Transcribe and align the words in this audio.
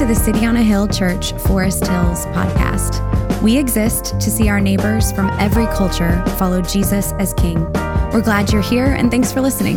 to 0.00 0.06
the 0.06 0.14
City 0.14 0.46
on 0.46 0.56
a 0.56 0.62
Hill 0.62 0.88
Church 0.88 1.32
Forest 1.32 1.86
Hills 1.86 2.24
podcast. 2.28 3.42
We 3.42 3.58
exist 3.58 4.18
to 4.18 4.30
see 4.30 4.48
our 4.48 4.58
neighbors 4.58 5.12
from 5.12 5.28
every 5.38 5.66
culture 5.66 6.24
follow 6.38 6.62
Jesus 6.62 7.12
as 7.18 7.34
King. 7.34 7.70
We're 8.10 8.22
glad 8.22 8.50
you're 8.50 8.62
here 8.62 8.86
and 8.86 9.10
thanks 9.10 9.30
for 9.30 9.42
listening. 9.42 9.76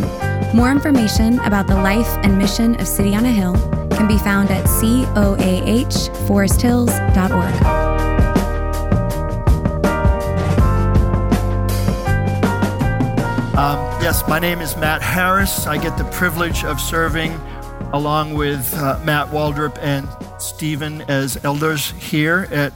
More 0.54 0.70
information 0.70 1.38
about 1.40 1.66
the 1.66 1.74
life 1.74 2.08
and 2.24 2.38
mission 2.38 2.80
of 2.80 2.88
City 2.88 3.14
on 3.14 3.26
a 3.26 3.30
Hill 3.30 3.52
can 3.90 4.08
be 4.08 4.16
found 4.16 4.50
at 4.50 4.64
coahforesthills.org. 4.64 7.54
Um, 13.58 13.76
yes, 14.02 14.26
my 14.26 14.38
name 14.38 14.62
is 14.62 14.74
Matt 14.74 15.02
Harris. 15.02 15.66
I 15.66 15.76
get 15.76 15.98
the 15.98 16.04
privilege 16.04 16.64
of 16.64 16.80
serving 16.80 17.38
along 17.94 18.34
with 18.34 18.74
uh, 18.74 18.98
Matt 19.04 19.28
Waldrop 19.28 19.78
and 19.80 20.08
Stephen 20.42 21.02
as 21.02 21.42
elders 21.44 21.92
here 21.92 22.48
at 22.50 22.72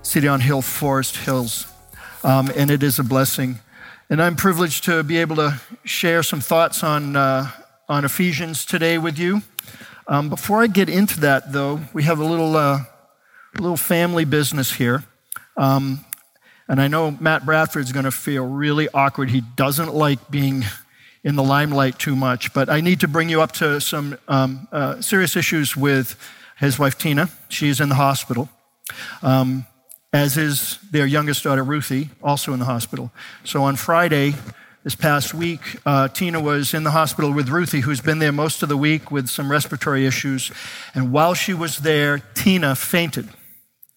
City 0.00 0.26
on 0.26 0.40
Hill 0.40 0.62
Forest 0.62 1.18
Hills. 1.18 1.66
Um, 2.24 2.50
and 2.56 2.70
it 2.70 2.82
is 2.82 2.98
a 2.98 3.04
blessing. 3.04 3.58
And 4.08 4.22
I'm 4.22 4.36
privileged 4.36 4.84
to 4.84 5.02
be 5.02 5.18
able 5.18 5.36
to 5.36 5.60
share 5.84 6.22
some 6.22 6.40
thoughts 6.40 6.82
on, 6.82 7.14
uh, 7.14 7.50
on 7.90 8.06
Ephesians 8.06 8.64
today 8.64 8.96
with 8.96 9.18
you. 9.18 9.42
Um, 10.06 10.30
before 10.30 10.62
I 10.62 10.66
get 10.66 10.88
into 10.88 11.20
that, 11.20 11.52
though, 11.52 11.80
we 11.92 12.04
have 12.04 12.18
a 12.18 12.24
little, 12.24 12.56
uh, 12.56 12.84
little 13.58 13.76
family 13.76 14.24
business 14.24 14.72
here. 14.72 15.04
Um, 15.58 16.06
and 16.68 16.80
I 16.80 16.88
know 16.88 17.10
Matt 17.10 17.44
Bradford's 17.44 17.92
going 17.92 18.06
to 18.06 18.10
feel 18.10 18.46
really 18.46 18.88
awkward. 18.94 19.28
He 19.28 19.42
doesn't 19.42 19.94
like 19.94 20.30
being 20.30 20.64
in 21.28 21.36
the 21.36 21.42
limelight 21.42 21.98
too 21.98 22.16
much, 22.16 22.54
but 22.54 22.70
I 22.70 22.80
need 22.80 23.00
to 23.00 23.06
bring 23.06 23.28
you 23.28 23.42
up 23.42 23.52
to 23.52 23.82
some 23.82 24.16
um, 24.28 24.66
uh, 24.72 24.98
serious 25.02 25.36
issues 25.36 25.76
with 25.76 26.18
his 26.58 26.78
wife 26.78 26.96
Tina. 26.96 27.28
She's 27.50 27.80
in 27.80 27.90
the 27.90 27.96
hospital, 27.96 28.48
um, 29.20 29.66
as 30.10 30.38
is 30.38 30.78
their 30.90 31.04
youngest 31.04 31.44
daughter 31.44 31.62
Ruthie, 31.62 32.08
also 32.22 32.54
in 32.54 32.58
the 32.60 32.64
hospital. 32.64 33.12
So 33.44 33.62
on 33.64 33.76
Friday, 33.76 34.36
this 34.84 34.94
past 34.94 35.34
week, 35.34 35.60
uh, 35.84 36.08
Tina 36.08 36.40
was 36.40 36.72
in 36.72 36.82
the 36.82 36.92
hospital 36.92 37.30
with 37.30 37.50
Ruthie, 37.50 37.80
who's 37.80 38.00
been 38.00 38.20
there 38.20 38.32
most 38.32 38.62
of 38.62 38.70
the 38.70 38.78
week 38.78 39.10
with 39.10 39.28
some 39.28 39.52
respiratory 39.52 40.06
issues. 40.06 40.50
And 40.94 41.12
while 41.12 41.34
she 41.34 41.52
was 41.52 41.80
there, 41.80 42.20
Tina 42.32 42.74
fainted 42.74 43.28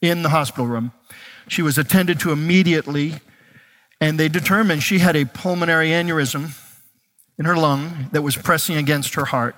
in 0.02 0.22
the 0.22 0.30
hospital 0.30 0.67
room. 0.67 0.91
She 1.47 1.61
was 1.61 1.78
attended 1.78 2.19
to 2.19 2.34
immediately, 2.34 3.22
and 4.02 4.19
they 4.19 4.28
determined 4.28 4.84
she 4.84 5.00
had 5.00 5.16
a 5.16 5.23
pulmonary 5.23 5.91
aneurysm 5.91 6.58
in 7.42 7.45
her 7.45 7.58
lung 7.58 8.08
that 8.11 8.22
was 8.22 8.38
pressing 8.38 8.75
against 8.75 9.16
her 9.16 9.25
heart. 9.25 9.56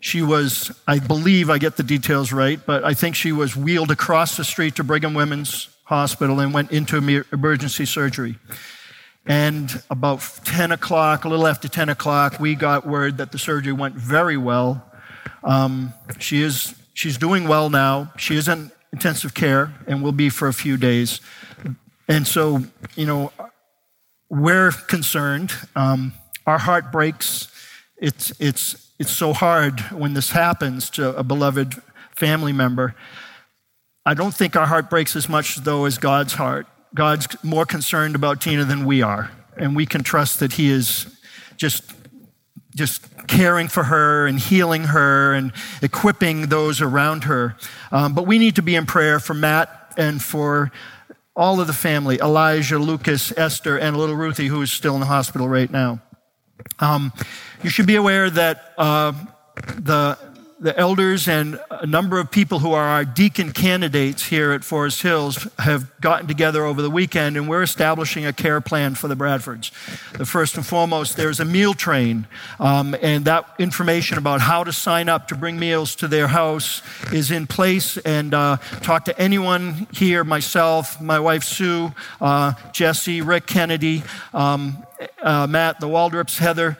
She 0.00 0.22
was, 0.22 0.72
I 0.88 0.98
believe 0.98 1.48
I 1.48 1.58
get 1.58 1.76
the 1.76 1.84
details 1.84 2.32
right, 2.32 2.58
but 2.66 2.82
I 2.82 2.94
think 2.94 3.14
she 3.14 3.30
was 3.30 3.54
wheeled 3.54 3.92
across 3.92 4.36
the 4.36 4.42
street 4.42 4.74
to 4.74 4.82
Brigham 4.82 5.14
Women's 5.14 5.68
Hospital 5.84 6.40
and 6.40 6.52
went 6.52 6.72
into 6.72 6.96
emergency 7.32 7.84
surgery. 7.84 8.38
And 9.24 9.80
about 9.88 10.18
10 10.44 10.72
o'clock, 10.72 11.24
a 11.24 11.28
little 11.28 11.46
after 11.46 11.68
10 11.68 11.90
o'clock, 11.90 12.40
we 12.40 12.56
got 12.56 12.84
word 12.84 13.18
that 13.18 13.30
the 13.30 13.38
surgery 13.38 13.72
went 13.72 13.94
very 13.94 14.36
well. 14.36 14.84
Um, 15.44 15.94
she 16.18 16.42
is, 16.42 16.74
she's 16.92 17.16
doing 17.18 17.46
well 17.46 17.70
now. 17.70 18.12
She 18.16 18.34
is 18.34 18.48
in 18.48 18.72
intensive 18.92 19.32
care 19.32 19.72
and 19.86 20.02
will 20.02 20.10
be 20.10 20.28
for 20.28 20.48
a 20.48 20.52
few 20.52 20.76
days. 20.76 21.20
And 22.08 22.26
so, 22.26 22.64
you 22.96 23.06
know, 23.06 23.30
we're 24.28 24.72
concerned. 24.72 25.52
Um, 25.76 26.14
our 26.46 26.58
heart 26.58 26.92
breaks. 26.92 27.48
It's, 27.96 28.32
it's, 28.40 28.92
it's 28.98 29.10
so 29.10 29.32
hard 29.32 29.80
when 29.92 30.14
this 30.14 30.30
happens 30.30 30.90
to 30.90 31.16
a 31.16 31.22
beloved 31.22 31.80
family 32.14 32.52
member. 32.52 32.94
I 34.04 34.14
don't 34.14 34.34
think 34.34 34.56
our 34.56 34.66
heart 34.66 34.90
breaks 34.90 35.14
as 35.16 35.28
much, 35.28 35.56
though, 35.56 35.84
as 35.84 35.98
God's 35.98 36.34
heart. 36.34 36.66
God's 36.94 37.28
more 37.44 37.66
concerned 37.66 38.14
about 38.14 38.40
Tina 38.40 38.64
than 38.64 38.84
we 38.84 39.02
are. 39.02 39.30
And 39.56 39.76
we 39.76 39.86
can 39.86 40.02
trust 40.02 40.40
that 40.40 40.54
He 40.54 40.70
is 40.70 41.06
just 41.56 41.92
just 42.74 43.04
caring 43.26 43.68
for 43.68 43.84
her 43.84 44.26
and 44.26 44.38
healing 44.38 44.84
her 44.84 45.34
and 45.34 45.52
equipping 45.82 46.48
those 46.48 46.80
around 46.80 47.24
her. 47.24 47.56
Um, 47.90 48.14
but 48.14 48.26
we 48.26 48.38
need 48.38 48.56
to 48.56 48.62
be 48.62 48.76
in 48.76 48.86
prayer 48.86 49.18
for 49.18 49.34
Matt 49.34 49.92
and 49.96 50.22
for 50.22 50.70
all 51.34 51.60
of 51.60 51.66
the 51.66 51.72
family 51.72 52.18
Elijah, 52.20 52.78
Lucas, 52.78 53.32
Esther, 53.36 53.78
and 53.78 53.96
little 53.96 54.16
Ruthie, 54.16 54.46
who 54.46 54.62
is 54.62 54.72
still 54.72 54.94
in 54.94 55.00
the 55.00 55.06
hospital 55.06 55.48
right 55.48 55.70
now. 55.70 56.00
Um, 56.78 57.12
you 57.62 57.70
should 57.70 57.86
be 57.86 57.96
aware 57.96 58.30
that 58.30 58.72
uh, 58.78 59.12
the 59.78 60.18
the 60.60 60.78
elders 60.78 61.26
and 61.26 61.58
a 61.70 61.86
number 61.86 62.20
of 62.20 62.30
people 62.30 62.58
who 62.58 62.72
are 62.72 62.84
our 62.84 63.04
deacon 63.04 63.50
candidates 63.50 64.26
here 64.26 64.52
at 64.52 64.62
Forest 64.62 65.00
Hills 65.00 65.48
have 65.58 65.90
gotten 66.02 66.28
together 66.28 66.64
over 66.66 66.82
the 66.82 66.90
weekend 66.90 67.38
and 67.38 67.48
we're 67.48 67.62
establishing 67.62 68.26
a 68.26 68.32
care 68.32 68.60
plan 68.60 68.94
for 68.94 69.08
the 69.08 69.16
Bradfords. 69.16 69.70
The 70.12 70.26
first 70.26 70.56
and 70.56 70.66
foremost, 70.66 71.16
there's 71.16 71.40
a 71.40 71.46
meal 71.46 71.72
train, 71.72 72.26
um, 72.58 72.94
and 73.00 73.24
that 73.24 73.46
information 73.58 74.18
about 74.18 74.42
how 74.42 74.62
to 74.62 74.72
sign 74.72 75.08
up 75.08 75.28
to 75.28 75.34
bring 75.34 75.58
meals 75.58 75.94
to 75.96 76.08
their 76.08 76.28
house 76.28 76.82
is 77.10 77.30
in 77.30 77.46
place. 77.46 77.96
And 77.96 78.34
uh, 78.34 78.58
talk 78.82 79.06
to 79.06 79.18
anyone 79.18 79.86
here, 79.92 80.24
myself, 80.24 81.00
my 81.00 81.18
wife 81.18 81.44
Sue, 81.44 81.92
uh, 82.20 82.52
Jesse, 82.72 83.22
Rick 83.22 83.46
Kennedy, 83.46 84.02
um, 84.34 84.84
uh, 85.22 85.46
Matt, 85.46 85.80
the 85.80 85.88
Waldrops, 85.88 86.36
Heather. 86.36 86.76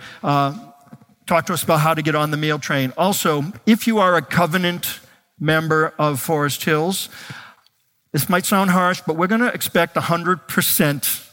Talk 1.30 1.46
to 1.46 1.52
us 1.52 1.62
about 1.62 1.78
how 1.78 1.94
to 1.94 2.02
get 2.02 2.16
on 2.16 2.32
the 2.32 2.36
meal 2.36 2.58
train. 2.58 2.92
Also, 2.96 3.52
if 3.64 3.86
you 3.86 4.00
are 4.00 4.16
a 4.16 4.20
covenant 4.20 4.98
member 5.38 5.94
of 5.96 6.20
Forest 6.20 6.64
Hills, 6.64 7.08
this 8.10 8.28
might 8.28 8.44
sound 8.44 8.70
harsh, 8.70 9.00
but 9.06 9.14
we're 9.14 9.28
going 9.28 9.40
to 9.40 9.46
expect 9.46 9.94
100% 9.94 11.30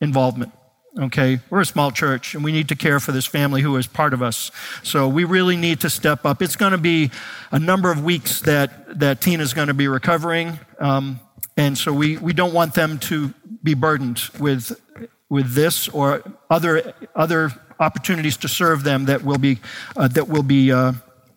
involvement. 0.00 0.50
Okay, 0.98 1.40
we're 1.50 1.60
a 1.60 1.66
small 1.66 1.90
church 1.90 2.34
and 2.34 2.42
we 2.42 2.52
need 2.52 2.70
to 2.70 2.74
care 2.74 2.98
for 2.98 3.12
this 3.12 3.26
family 3.26 3.60
who 3.60 3.76
is 3.76 3.86
part 3.86 4.14
of 4.14 4.22
us. 4.22 4.50
So 4.82 5.08
we 5.08 5.24
really 5.24 5.58
need 5.58 5.78
to 5.82 5.90
step 5.90 6.24
up. 6.24 6.40
It's 6.40 6.56
going 6.56 6.72
to 6.72 6.78
be 6.78 7.10
a 7.50 7.58
number 7.58 7.90
of 7.90 8.02
weeks 8.02 8.40
that, 8.40 8.98
that 8.98 9.20
Tina's 9.20 9.52
going 9.52 9.68
to 9.68 9.74
be 9.74 9.88
recovering. 9.88 10.58
Um, 10.78 11.20
and 11.54 11.76
so 11.76 11.92
we, 11.92 12.16
we 12.16 12.32
don't 12.32 12.54
want 12.54 12.72
them 12.72 12.98
to 13.00 13.34
be 13.62 13.74
burdened 13.74 14.22
with, 14.40 14.80
with 15.28 15.52
this 15.52 15.86
or 15.90 16.22
other, 16.48 16.94
other 17.14 17.52
opportunities 17.84 18.36
to 18.38 18.48
serve 18.48 18.82
them 18.82 19.04
that 19.06 19.22
will 19.22 19.38
be, 19.38 19.58
uh, 19.96 20.08
that 20.08 20.28
will 20.28 20.42
be 20.42 20.72
uh, 20.72 20.92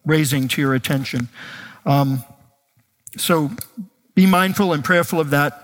raising 0.05 0.47
to 0.47 0.61
your 0.61 0.73
attention. 0.73 1.27
Um, 1.85 2.23
so 3.17 3.51
be 4.15 4.25
mindful 4.25 4.73
and 4.73 4.83
prayerful 4.83 5.19
of 5.19 5.29
that. 5.31 5.63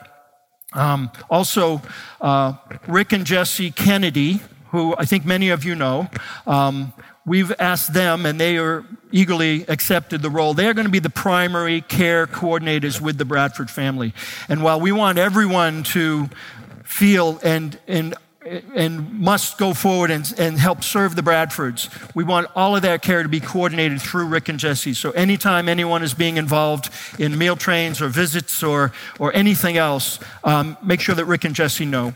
Um, 0.74 1.12
also, 1.30 1.82
uh, 2.20 2.54
Rick 2.88 3.14
and 3.14 3.26
Jesse 3.26 3.72
Kennedy, 3.72 4.42
who 4.72 4.96
I 4.98 5.06
think 5.06 5.26
many 5.26 5.50
of 5.50 5.64
you 5.64 5.76
know, 5.76 6.10
um, 6.48 6.94
we've 7.26 7.54
asked 7.60 7.94
them 7.94 8.26
and 8.26 8.40
they 8.40 8.58
are 8.58 8.84
eagerly 9.12 9.66
accepted 9.68 10.22
the 10.22 10.30
role. 10.30 10.54
They 10.54 10.68
are 10.68 10.74
going 10.74 10.88
to 10.88 10.92
be 10.92 11.00
the 11.00 11.10
primary 11.10 11.82
care 11.82 12.26
coordinators 12.28 13.00
with 13.00 13.18
the 13.18 13.26
Bradford 13.26 13.70
family. 13.70 14.14
And 14.50 14.64
while 14.64 14.82
we 14.82 14.92
want 14.92 15.20
everyone 15.20 15.84
to 15.84 16.30
feel 16.84 17.40
and, 17.44 17.80
and 17.88 18.16
and 18.46 19.20
must 19.20 19.58
go 19.58 19.74
forward 19.74 20.12
and, 20.12 20.34
and 20.38 20.58
help 20.58 20.84
serve 20.84 21.16
the 21.16 21.22
Bradfords. 21.22 21.90
We 22.16 22.24
want 22.24 22.48
all 22.56 22.76
of 22.76 22.82
that 22.82 23.02
care 23.02 23.24
to 23.24 23.30
be 23.30 23.40
coordinated 23.40 24.02
through 24.02 24.28
Rick 24.28 24.50
and 24.50 24.60
Jesse. 24.60 24.94
So 24.94 25.12
anytime 25.12 25.70
anyone 25.70 26.04
is 26.04 26.14
being 26.14 26.38
involved 26.38 26.90
in 27.20 27.38
meal 27.38 27.56
trains 27.56 28.02
or 28.02 28.08
visits 28.08 28.64
or, 28.64 28.92
or 29.20 29.34
anything 29.36 29.78
else, 29.78 30.20
um, 30.44 30.78
make 30.84 31.00
sure 31.00 31.16
that 31.16 31.26
Rick 31.26 31.46
and 31.46 31.56
Jesse 31.56 31.86
know. 31.86 32.14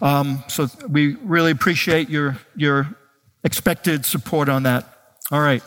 Um, 0.00 0.44
so 0.48 0.68
we 0.88 1.14
really 1.16 1.50
appreciate 1.50 2.08
your, 2.08 2.38
your 2.56 2.96
expected 3.42 4.04
support 4.06 4.48
on 4.48 4.62
that. 4.64 4.86
All 5.30 5.40
right. 5.40 5.62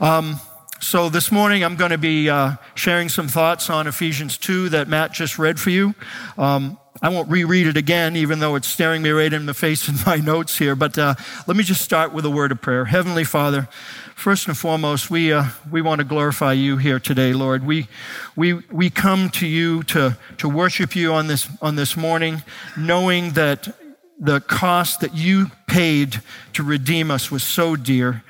Um, 0.00 0.40
so 0.80 1.08
this 1.08 1.32
morning 1.32 1.64
I'm 1.64 1.76
going 1.76 1.90
to 1.90 1.98
be 1.98 2.28
uh, 2.28 2.56
sharing 2.74 3.08
some 3.08 3.28
thoughts 3.28 3.70
on 3.70 3.86
Ephesians 3.86 4.36
2 4.38 4.70
that 4.70 4.88
Matt 4.88 5.12
just 5.12 5.38
read 5.38 5.58
for 5.58 5.70
you. 5.70 5.94
Um, 6.36 6.78
I 7.06 7.08
won't 7.08 7.30
reread 7.30 7.68
it 7.68 7.76
again, 7.76 8.16
even 8.16 8.40
though 8.40 8.56
it's 8.56 8.66
staring 8.66 9.00
me 9.00 9.10
right 9.10 9.32
in 9.32 9.46
the 9.46 9.54
face 9.54 9.88
in 9.88 9.94
my 10.04 10.16
notes 10.16 10.58
here. 10.58 10.74
But 10.74 10.98
uh, 10.98 11.14
let 11.46 11.56
me 11.56 11.62
just 11.62 11.80
start 11.80 12.12
with 12.12 12.24
a 12.24 12.30
word 12.30 12.50
of 12.50 12.60
prayer. 12.60 12.86
Heavenly 12.86 13.22
Father, 13.22 13.68
first 14.16 14.48
and 14.48 14.58
foremost, 14.58 15.08
we, 15.08 15.32
uh, 15.32 15.44
we 15.70 15.82
want 15.82 16.00
to 16.00 16.04
glorify 16.04 16.54
you 16.54 16.78
here 16.78 16.98
today, 16.98 17.32
Lord. 17.32 17.64
We, 17.64 17.86
we, 18.34 18.54
we 18.72 18.90
come 18.90 19.30
to 19.30 19.46
you 19.46 19.84
to, 19.84 20.18
to 20.38 20.48
worship 20.48 20.96
you 20.96 21.12
on 21.12 21.28
this, 21.28 21.48
on 21.62 21.76
this 21.76 21.96
morning, 21.96 22.42
knowing 22.76 23.34
that 23.34 23.68
the 24.18 24.40
cost 24.40 24.98
that 24.98 25.14
you 25.14 25.52
paid 25.68 26.20
to 26.54 26.64
redeem 26.64 27.12
us 27.12 27.30
was 27.30 27.44
so 27.44 27.76
dear, 27.76 28.24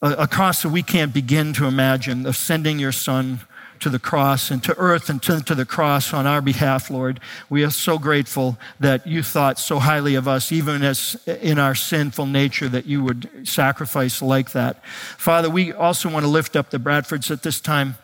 a, 0.00 0.12
a 0.20 0.26
cost 0.26 0.62
that 0.62 0.70
we 0.70 0.82
can't 0.82 1.12
begin 1.12 1.52
to 1.52 1.66
imagine, 1.66 2.24
of 2.24 2.34
sending 2.34 2.78
your 2.78 2.92
Son 2.92 3.40
to 3.80 3.90
the 3.90 3.98
cross 3.98 4.50
and 4.50 4.62
to 4.64 4.76
earth 4.76 5.08
and 5.08 5.22
to, 5.22 5.54
the 5.54 5.66
cross 5.66 6.12
on 6.12 6.26
our 6.26 6.40
behalf, 6.40 6.90
Lord. 6.90 7.20
We 7.48 7.64
are 7.64 7.70
so 7.70 7.98
grateful 7.98 8.58
that 8.80 9.06
you 9.06 9.22
thought 9.22 9.58
so 9.58 9.78
highly 9.78 10.14
of 10.14 10.28
us, 10.28 10.52
even 10.52 10.82
as 10.82 11.16
in 11.26 11.58
our 11.58 11.74
sinful 11.74 12.26
nature, 12.26 12.68
that 12.68 12.86
you 12.86 13.02
would 13.02 13.48
sacrifice 13.48 14.20
like 14.20 14.52
that. 14.52 14.84
Father, 14.86 15.48
we 15.48 15.72
also 15.72 16.10
want 16.10 16.24
to 16.24 16.30
lift 16.30 16.56
up 16.56 16.70
the 16.70 16.78
Bradfords 16.78 17.30
at 17.30 17.42
this 17.42 17.60
time. 17.60 17.96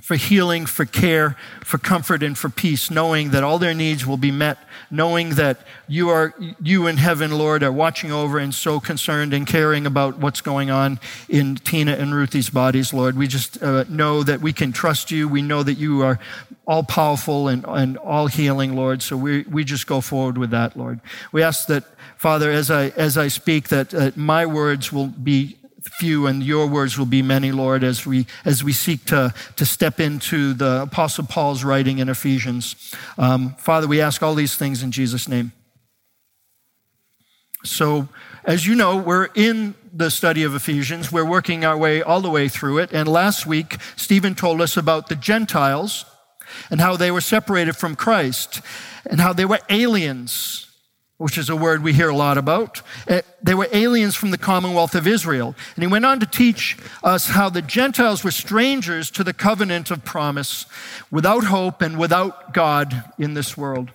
For 0.00 0.16
healing, 0.16 0.66
for 0.66 0.84
care, 0.84 1.36
for 1.60 1.78
comfort, 1.78 2.24
and 2.24 2.36
for 2.36 2.48
peace, 2.48 2.90
knowing 2.90 3.30
that 3.30 3.44
all 3.44 3.58
their 3.58 3.72
needs 3.72 4.04
will 4.04 4.16
be 4.16 4.32
met, 4.32 4.58
knowing 4.90 5.30
that 5.36 5.60
you 5.86 6.08
are 6.08 6.34
you 6.60 6.88
in 6.88 6.96
heaven, 6.96 7.30
Lord, 7.30 7.62
are 7.62 7.70
watching 7.70 8.10
over 8.10 8.38
and 8.38 8.52
so 8.52 8.80
concerned 8.80 9.32
and 9.32 9.46
caring 9.46 9.86
about 9.86 10.18
what's 10.18 10.40
going 10.40 10.70
on 10.70 10.98
in 11.28 11.54
Tina 11.54 11.92
and 11.92 12.12
Ruthie's 12.12 12.50
bodies, 12.50 12.92
Lord. 12.92 13.16
We 13.16 13.28
just 13.28 13.62
uh, 13.62 13.84
know 13.88 14.24
that 14.24 14.40
we 14.40 14.52
can 14.52 14.72
trust 14.72 15.12
you. 15.12 15.28
We 15.28 15.40
know 15.40 15.62
that 15.62 15.74
you 15.74 16.02
are 16.02 16.18
all 16.66 16.82
powerful 16.82 17.46
and, 17.48 17.64
and 17.68 17.96
all 17.98 18.26
healing, 18.26 18.74
Lord. 18.74 19.02
So 19.02 19.16
we, 19.16 19.42
we 19.42 19.62
just 19.62 19.86
go 19.86 20.00
forward 20.00 20.36
with 20.36 20.50
that, 20.50 20.76
Lord. 20.76 21.00
We 21.30 21.42
ask 21.42 21.66
that, 21.68 21.84
Father, 22.16 22.50
as 22.50 22.70
I, 22.70 22.88
as 22.90 23.16
I 23.16 23.28
speak, 23.28 23.68
that 23.68 23.94
uh, 23.94 24.10
my 24.16 24.46
words 24.46 24.92
will 24.92 25.08
be 25.08 25.58
few 25.82 26.26
and 26.26 26.42
your 26.42 26.66
words 26.66 26.98
will 26.98 27.06
be 27.06 27.22
many, 27.22 27.52
Lord, 27.52 27.84
as 27.84 28.06
we, 28.06 28.26
as 28.44 28.62
we 28.62 28.72
seek 28.72 29.04
to, 29.06 29.34
to 29.56 29.66
step 29.66 30.00
into 30.00 30.54
the 30.54 30.82
Apostle 30.82 31.24
Paul's 31.24 31.64
writing 31.64 31.98
in 31.98 32.08
Ephesians. 32.08 32.94
Um, 33.18 33.54
Father, 33.58 33.86
we 33.86 34.00
ask 34.00 34.22
all 34.22 34.34
these 34.34 34.56
things 34.56 34.82
in 34.82 34.92
Jesus' 34.92 35.28
name. 35.28 35.52
So, 37.64 38.08
as 38.44 38.66
you 38.66 38.74
know, 38.74 38.96
we're 38.96 39.28
in 39.34 39.74
the 39.92 40.10
study 40.10 40.42
of 40.42 40.54
Ephesians. 40.54 41.12
We're 41.12 41.24
working 41.24 41.64
our 41.64 41.76
way 41.76 42.02
all 42.02 42.20
the 42.20 42.30
way 42.30 42.48
through 42.48 42.78
it. 42.78 42.92
And 42.92 43.06
last 43.06 43.46
week, 43.46 43.76
Stephen 43.94 44.34
told 44.34 44.60
us 44.60 44.76
about 44.76 45.08
the 45.08 45.14
Gentiles 45.14 46.04
and 46.70 46.80
how 46.80 46.96
they 46.96 47.10
were 47.10 47.20
separated 47.20 47.76
from 47.76 47.94
Christ 47.94 48.60
and 49.08 49.20
how 49.20 49.32
they 49.32 49.44
were 49.44 49.60
aliens 49.68 50.71
which 51.22 51.38
is 51.38 51.48
a 51.48 51.54
word 51.54 51.84
we 51.84 51.92
hear 51.92 52.08
a 52.08 52.16
lot 52.16 52.36
about. 52.36 52.82
Uh, 53.06 53.22
they 53.40 53.54
were 53.54 53.68
aliens 53.70 54.16
from 54.16 54.32
the 54.32 54.38
commonwealth 54.38 54.96
of 54.96 55.06
Israel. 55.06 55.54
And 55.76 55.84
he 55.84 55.86
went 55.86 56.04
on 56.04 56.18
to 56.18 56.26
teach 56.26 56.76
us 57.04 57.28
how 57.28 57.48
the 57.48 57.62
Gentiles 57.62 58.24
were 58.24 58.32
strangers 58.32 59.08
to 59.12 59.22
the 59.22 59.32
covenant 59.32 59.92
of 59.92 60.04
promise, 60.04 60.66
without 61.12 61.44
hope 61.44 61.80
and 61.80 61.96
without 61.96 62.52
God 62.52 63.04
in 63.20 63.34
this 63.34 63.56
world. 63.56 63.92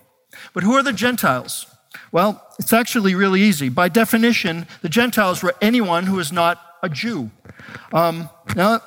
But 0.54 0.62
who 0.62 0.72
are 0.72 0.82
the 0.82 0.94
Gentiles? 0.94 1.66
Well, 2.12 2.42
it's 2.58 2.72
actually 2.72 3.14
really 3.14 3.42
easy. 3.42 3.68
By 3.68 3.90
definition, 3.90 4.66
the 4.80 4.88
Gentiles 4.88 5.42
were 5.42 5.54
anyone 5.60 6.06
who 6.06 6.18
is 6.18 6.32
not 6.32 6.58
a 6.82 6.88
Jew. 6.88 7.30
Um, 7.92 8.30
now, 8.56 8.80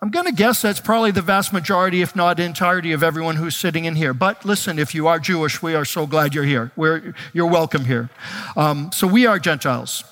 I'm 0.00 0.10
going 0.10 0.26
to 0.26 0.32
guess 0.32 0.62
that's 0.62 0.78
probably 0.78 1.10
the 1.10 1.22
vast 1.22 1.52
majority, 1.52 2.02
if 2.02 2.14
not 2.14 2.38
entirety, 2.38 2.92
of 2.92 3.02
everyone 3.02 3.34
who's 3.34 3.56
sitting 3.56 3.84
in 3.84 3.96
here. 3.96 4.14
But 4.14 4.44
listen, 4.44 4.78
if 4.78 4.94
you 4.94 5.08
are 5.08 5.18
Jewish, 5.18 5.60
we 5.60 5.74
are 5.74 5.84
so 5.84 6.06
glad 6.06 6.34
you're 6.34 6.44
here. 6.44 6.70
We're, 6.76 7.14
you're 7.32 7.48
welcome 7.50 7.84
here. 7.84 8.08
Um, 8.56 8.92
so 8.92 9.08
we 9.08 9.26
are 9.26 9.40
Gentiles. 9.40 10.04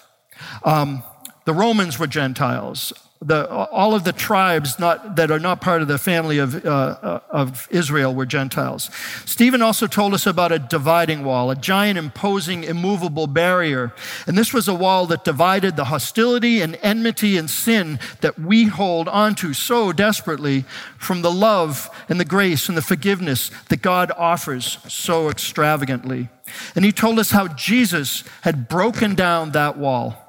Um, 0.65 1.05
the 1.45 1.55
Romans 1.55 2.01
were 2.01 2.09
Gentiles 2.09 2.93
the, 3.23 3.49
all 3.49 3.95
of 3.95 4.05
the 4.05 4.13
tribes 4.13 4.79
not, 4.79 5.17
that 5.17 5.31
are 5.31 5.39
not 5.39 5.61
part 5.61 5.81
of 5.81 5.89
the 5.89 5.99
family 5.99 6.39
of, 6.39 6.67
uh, 6.67 6.69
uh, 6.69 7.21
of 7.31 7.67
Israel 7.71 8.15
were 8.15 8.27
Gentiles. 8.27 8.91
Stephen 9.25 9.63
also 9.63 9.87
told 9.87 10.13
us 10.13 10.27
about 10.27 10.53
a 10.53 10.59
dividing 10.59 11.25
wall, 11.25 11.51
a 11.51 11.57
giant, 11.57 11.99
imposing, 11.99 12.65
immovable 12.65 13.27
barrier. 13.27 13.95
And 14.27 14.37
this 14.37 14.53
was 14.53 14.69
a 14.69 14.75
wall 14.75 15.07
that 15.07 15.25
divided 15.25 15.77
the 15.77 15.87
hostility 15.87 16.61
and 16.61 16.79
enmity 16.83 17.39
and 17.39 17.49
sin 17.49 17.99
that 18.21 18.39
we 18.39 18.65
hold 18.65 19.09
onto 19.09 19.55
so 19.55 19.93
desperately 19.93 20.65
from 20.99 21.23
the 21.23 21.33
love 21.33 21.91
and 22.09 22.21
the 22.21 22.25
grace 22.25 22.69
and 22.69 22.77
the 22.77 22.83
forgiveness 22.83 23.51
that 23.71 23.81
God 23.81 24.13
offers 24.17 24.79
so 24.89 25.31
extravagantly. 25.31 26.29
And 26.75 26.85
he 26.85 26.93
told 26.93 27.19
us 27.19 27.31
how 27.31 27.49
Jesus 27.49 28.25
had 28.43 28.69
broken 28.69 29.15
down 29.15 29.53
that 29.53 29.79
wall 29.79 30.26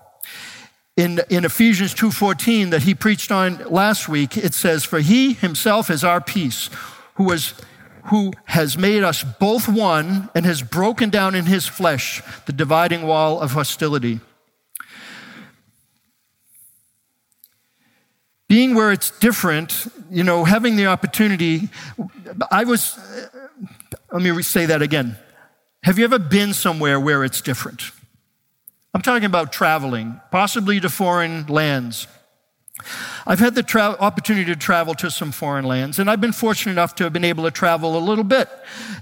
in, 0.97 1.21
in 1.29 1.45
Ephesians 1.45 1.93
2.14 1.93 2.71
that 2.71 2.81
he 2.81 2.95
preached 2.95 3.31
on 3.31 3.57
last 3.69 4.09
week, 4.09 4.35
it 4.35 4.55
says, 4.55 4.83
For 4.83 4.99
he 4.99 5.33
himself 5.33 5.91
is 5.91 6.03
our 6.03 6.19
peace, 6.19 6.71
who, 7.13 7.25
was, 7.25 7.53
who 8.05 8.33
has 8.45 8.79
made 8.79 9.03
us 9.03 9.23
both 9.23 9.69
one 9.69 10.29
and 10.33 10.43
has 10.45 10.63
broken 10.63 11.11
down 11.11 11.35
in 11.35 11.45
his 11.45 11.67
flesh 11.67 12.23
the 12.47 12.51
dividing 12.51 13.03
wall 13.03 13.39
of 13.39 13.51
hostility. 13.51 14.19
Being 18.49 18.73
where 18.73 18.91
it's 18.91 19.11
different, 19.19 19.87
you 20.09 20.23
know, 20.23 20.45
having 20.45 20.77
the 20.77 20.87
opportunity, 20.87 21.69
I 22.49 22.63
was, 22.63 22.97
let 24.11 24.21
me 24.21 24.41
say 24.41 24.65
that 24.65 24.81
again. 24.81 25.15
Have 25.83 25.99
you 25.99 26.05
ever 26.05 26.17
been 26.17 26.53
somewhere 26.53 26.99
where 26.99 27.23
it's 27.23 27.41
different? 27.41 27.91
I'm 28.97 29.03
talking 29.03 29.25
about 29.25 29.53
traveling, 29.53 30.19
possibly 30.31 30.79
to 30.79 30.89
foreign 30.89 31.45
lands. 31.45 32.07
I've 33.27 33.37
had 33.37 33.53
the 33.53 33.61
tra- 33.61 33.95
opportunity 33.99 34.51
to 34.51 34.55
travel 34.55 34.95
to 34.95 35.11
some 35.11 35.31
foreign 35.31 35.65
lands, 35.65 35.99
and 35.99 36.09
I've 36.09 36.19
been 36.19 36.31
fortunate 36.31 36.71
enough 36.71 36.95
to 36.95 37.03
have 37.03 37.13
been 37.13 37.23
able 37.23 37.43
to 37.43 37.51
travel 37.51 37.95
a 37.95 37.99
little 37.99 38.23
bit. 38.23 38.49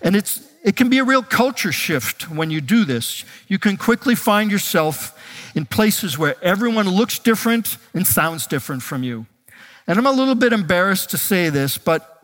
And 0.02 0.14
it's, 0.14 0.46
it 0.66 0.76
can 0.76 0.90
be 0.90 0.98
a 0.98 1.06
real 1.06 1.24
culture 1.24 1.72
shift 1.72 2.30
when 2.30 2.52
you 2.52 2.60
do 2.60 2.84
this. 2.84 3.24
You 3.48 3.58
can 3.58 3.78
quickly 3.78 4.16
find 4.16 4.52
yourself 4.52 5.18
in 5.56 5.66
places 5.66 6.18
where 6.18 6.36
everyone 6.44 6.90
looks 6.90 7.18
different 7.18 7.78
and 7.94 8.06
sounds 8.06 8.48
different 8.48 8.84
from 8.84 9.02
you. 9.02 9.28
And 9.88 9.98
I'm 9.98 10.08
a 10.08 10.12
little 10.12 10.36
bit 10.36 10.52
embarrassed 10.52 11.12
to 11.12 11.18
say 11.18 11.48
this, 11.48 11.78
but 11.78 12.22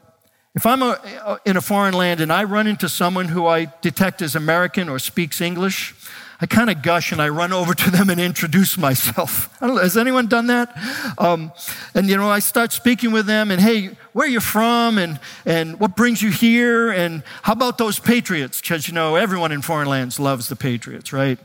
if 0.55 0.65
I'm 0.65 0.81
a, 0.81 1.39
in 1.45 1.55
a 1.55 1.61
foreign 1.61 1.93
land 1.93 2.19
and 2.19 2.33
I 2.33 2.43
run 2.43 2.67
into 2.67 2.89
someone 2.89 3.29
who 3.29 3.47
I 3.47 3.71
detect 3.79 4.21
as 4.21 4.35
American 4.35 4.89
or 4.89 4.99
speaks 4.99 5.39
English, 5.39 5.95
I 6.41 6.47
kind 6.47 6.71
of 6.71 6.81
gush 6.81 7.11
and 7.11 7.21
I 7.21 7.29
run 7.29 7.53
over 7.53 7.75
to 7.75 7.91
them 7.91 8.09
and 8.09 8.19
introduce 8.19 8.75
myself. 8.75 9.55
has 9.59 9.95
anyone 9.95 10.25
done 10.25 10.47
that? 10.47 10.75
Um, 11.19 11.51
and, 11.93 12.09
you 12.09 12.17
know, 12.17 12.29
I 12.29 12.39
start 12.39 12.71
speaking 12.73 13.11
with 13.11 13.27
them 13.27 13.51
and, 13.51 13.61
hey, 13.61 13.91
where 14.13 14.25
are 14.25 14.29
you 14.29 14.39
from? 14.39 14.97
And, 14.97 15.19
and 15.45 15.79
what 15.79 15.95
brings 15.95 16.23
you 16.23 16.31
here? 16.31 16.89
And 16.89 17.21
how 17.43 17.53
about 17.53 17.77
those 17.77 17.99
Patriots? 17.99 18.59
Because, 18.59 18.87
you 18.87 18.93
know, 18.95 19.15
everyone 19.15 19.51
in 19.51 19.61
foreign 19.61 19.87
lands 19.87 20.19
loves 20.19 20.47
the 20.47 20.55
Patriots, 20.55 21.13
right? 21.13 21.37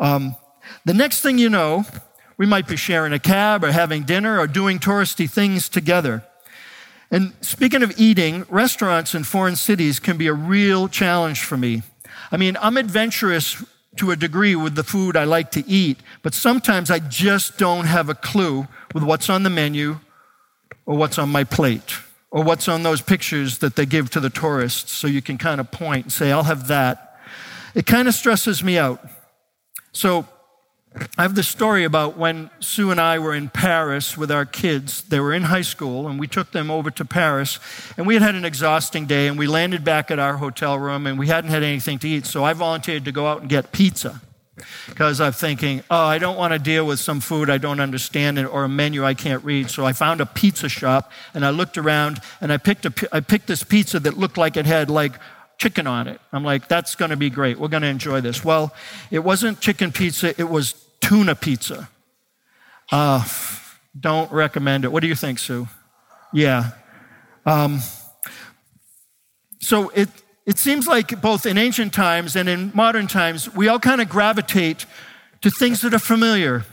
Um, 0.00 0.34
the 0.84 0.94
next 0.94 1.20
thing 1.20 1.38
you 1.38 1.48
know, 1.48 1.84
we 2.36 2.44
might 2.44 2.66
be 2.66 2.76
sharing 2.76 3.12
a 3.12 3.20
cab 3.20 3.62
or 3.62 3.70
having 3.70 4.02
dinner 4.02 4.40
or 4.40 4.48
doing 4.48 4.80
touristy 4.80 5.30
things 5.30 5.68
together. 5.68 6.24
And 7.12 7.34
speaking 7.40 7.84
of 7.84 7.92
eating, 7.96 8.46
restaurants 8.48 9.14
in 9.14 9.22
foreign 9.22 9.56
cities 9.56 10.00
can 10.00 10.16
be 10.16 10.26
a 10.26 10.32
real 10.32 10.88
challenge 10.88 11.42
for 11.42 11.56
me. 11.56 11.82
I 12.32 12.36
mean, 12.36 12.56
I'm 12.60 12.76
adventurous 12.76 13.62
to 13.96 14.10
a 14.10 14.16
degree 14.16 14.54
with 14.54 14.74
the 14.74 14.84
food 14.84 15.16
I 15.16 15.24
like 15.24 15.50
to 15.52 15.68
eat, 15.68 15.98
but 16.22 16.34
sometimes 16.34 16.90
I 16.90 16.98
just 17.00 17.58
don't 17.58 17.86
have 17.86 18.08
a 18.08 18.14
clue 18.14 18.68
with 18.94 19.02
what's 19.02 19.28
on 19.28 19.42
the 19.42 19.50
menu 19.50 19.98
or 20.86 20.96
what's 20.96 21.18
on 21.18 21.28
my 21.28 21.44
plate 21.44 21.96
or 22.30 22.44
what's 22.44 22.68
on 22.68 22.82
those 22.82 23.00
pictures 23.00 23.58
that 23.58 23.76
they 23.76 23.86
give 23.86 24.10
to 24.10 24.20
the 24.20 24.30
tourists 24.30 24.92
so 24.92 25.06
you 25.06 25.20
can 25.20 25.38
kind 25.38 25.60
of 25.60 25.70
point 25.70 26.06
and 26.06 26.12
say, 26.12 26.30
I'll 26.30 26.44
have 26.44 26.68
that. 26.68 27.18
It 27.74 27.86
kind 27.86 28.06
of 28.06 28.14
stresses 28.14 28.62
me 28.62 28.78
out. 28.78 29.04
So 29.92 30.26
I 31.16 31.22
have 31.22 31.36
this 31.36 31.48
story 31.48 31.84
about 31.84 32.16
when 32.16 32.50
Sue 32.58 32.90
and 32.90 33.00
I 33.00 33.20
were 33.20 33.34
in 33.34 33.48
Paris 33.48 34.18
with 34.18 34.30
our 34.30 34.44
kids. 34.44 35.02
They 35.02 35.20
were 35.20 35.32
in 35.32 35.44
high 35.44 35.62
school, 35.62 36.08
and 36.08 36.18
we 36.18 36.26
took 36.26 36.50
them 36.50 36.68
over 36.68 36.90
to 36.90 37.04
Paris. 37.04 37.60
And 37.96 38.08
we 38.08 38.14
had 38.14 38.22
had 38.22 38.34
an 38.34 38.44
exhausting 38.44 39.06
day, 39.06 39.28
and 39.28 39.38
we 39.38 39.46
landed 39.46 39.84
back 39.84 40.10
at 40.10 40.18
our 40.18 40.38
hotel 40.38 40.78
room, 40.78 41.06
and 41.06 41.16
we 41.16 41.28
hadn't 41.28 41.50
had 41.50 41.62
anything 41.62 42.00
to 42.00 42.08
eat. 42.08 42.26
So 42.26 42.42
I 42.42 42.54
volunteered 42.54 43.04
to 43.04 43.12
go 43.12 43.28
out 43.28 43.40
and 43.40 43.48
get 43.48 43.70
pizza 43.70 44.20
because 44.88 45.20
I'm 45.20 45.32
thinking, 45.32 45.82
oh, 45.90 46.04
I 46.04 46.18
don't 46.18 46.36
want 46.36 46.52
to 46.52 46.58
deal 46.58 46.84
with 46.84 46.98
some 46.98 47.20
food 47.20 47.48
I 47.48 47.56
don't 47.58 47.80
understand 47.80 48.38
or 48.38 48.64
a 48.64 48.68
menu 48.68 49.04
I 49.04 49.14
can't 49.14 49.42
read. 49.44 49.70
So 49.70 49.86
I 49.86 49.92
found 49.92 50.20
a 50.20 50.26
pizza 50.26 50.68
shop, 50.68 51.12
and 51.34 51.44
I 51.44 51.50
looked 51.50 51.78
around, 51.78 52.20
and 52.40 52.52
I 52.52 52.56
picked, 52.56 52.84
a, 52.84 53.08
I 53.12 53.20
picked 53.20 53.46
this 53.46 53.62
pizza 53.62 54.00
that 54.00 54.18
looked 54.18 54.36
like 54.36 54.56
it 54.56 54.66
had 54.66 54.90
like 54.90 55.12
chicken 55.60 55.86
on 55.86 56.08
it. 56.08 56.18
I'm 56.32 56.42
like, 56.42 56.68
that's 56.68 56.94
going 56.94 57.10
to 57.10 57.18
be 57.18 57.28
great. 57.28 57.60
We're 57.60 57.68
going 57.68 57.82
to 57.82 57.88
enjoy 57.88 58.22
this. 58.22 58.42
Well, 58.42 58.74
it 59.10 59.18
wasn't 59.18 59.60
chicken 59.60 59.92
pizza, 59.92 60.28
it 60.40 60.48
was 60.48 60.72
tuna 61.00 61.34
pizza. 61.34 61.88
Uh, 62.90 63.22
don't 63.98 64.32
recommend 64.32 64.84
it. 64.84 64.90
What 64.90 65.02
do 65.02 65.06
you 65.06 65.14
think, 65.14 65.38
Sue? 65.38 65.68
Yeah. 66.32 66.70
Um, 67.44 67.80
so 69.58 69.90
it, 69.90 70.08
it 70.46 70.58
seems 70.58 70.88
like 70.88 71.20
both 71.20 71.44
in 71.44 71.58
ancient 71.58 71.92
times 71.92 72.36
and 72.36 72.48
in 72.48 72.72
modern 72.74 73.06
times, 73.06 73.54
we 73.54 73.68
all 73.68 73.78
kind 73.78 74.00
of 74.00 74.08
gravitate 74.08 74.86
to 75.42 75.50
things 75.50 75.82
that 75.82 75.92
are 75.92 75.98
familiar 75.98 76.64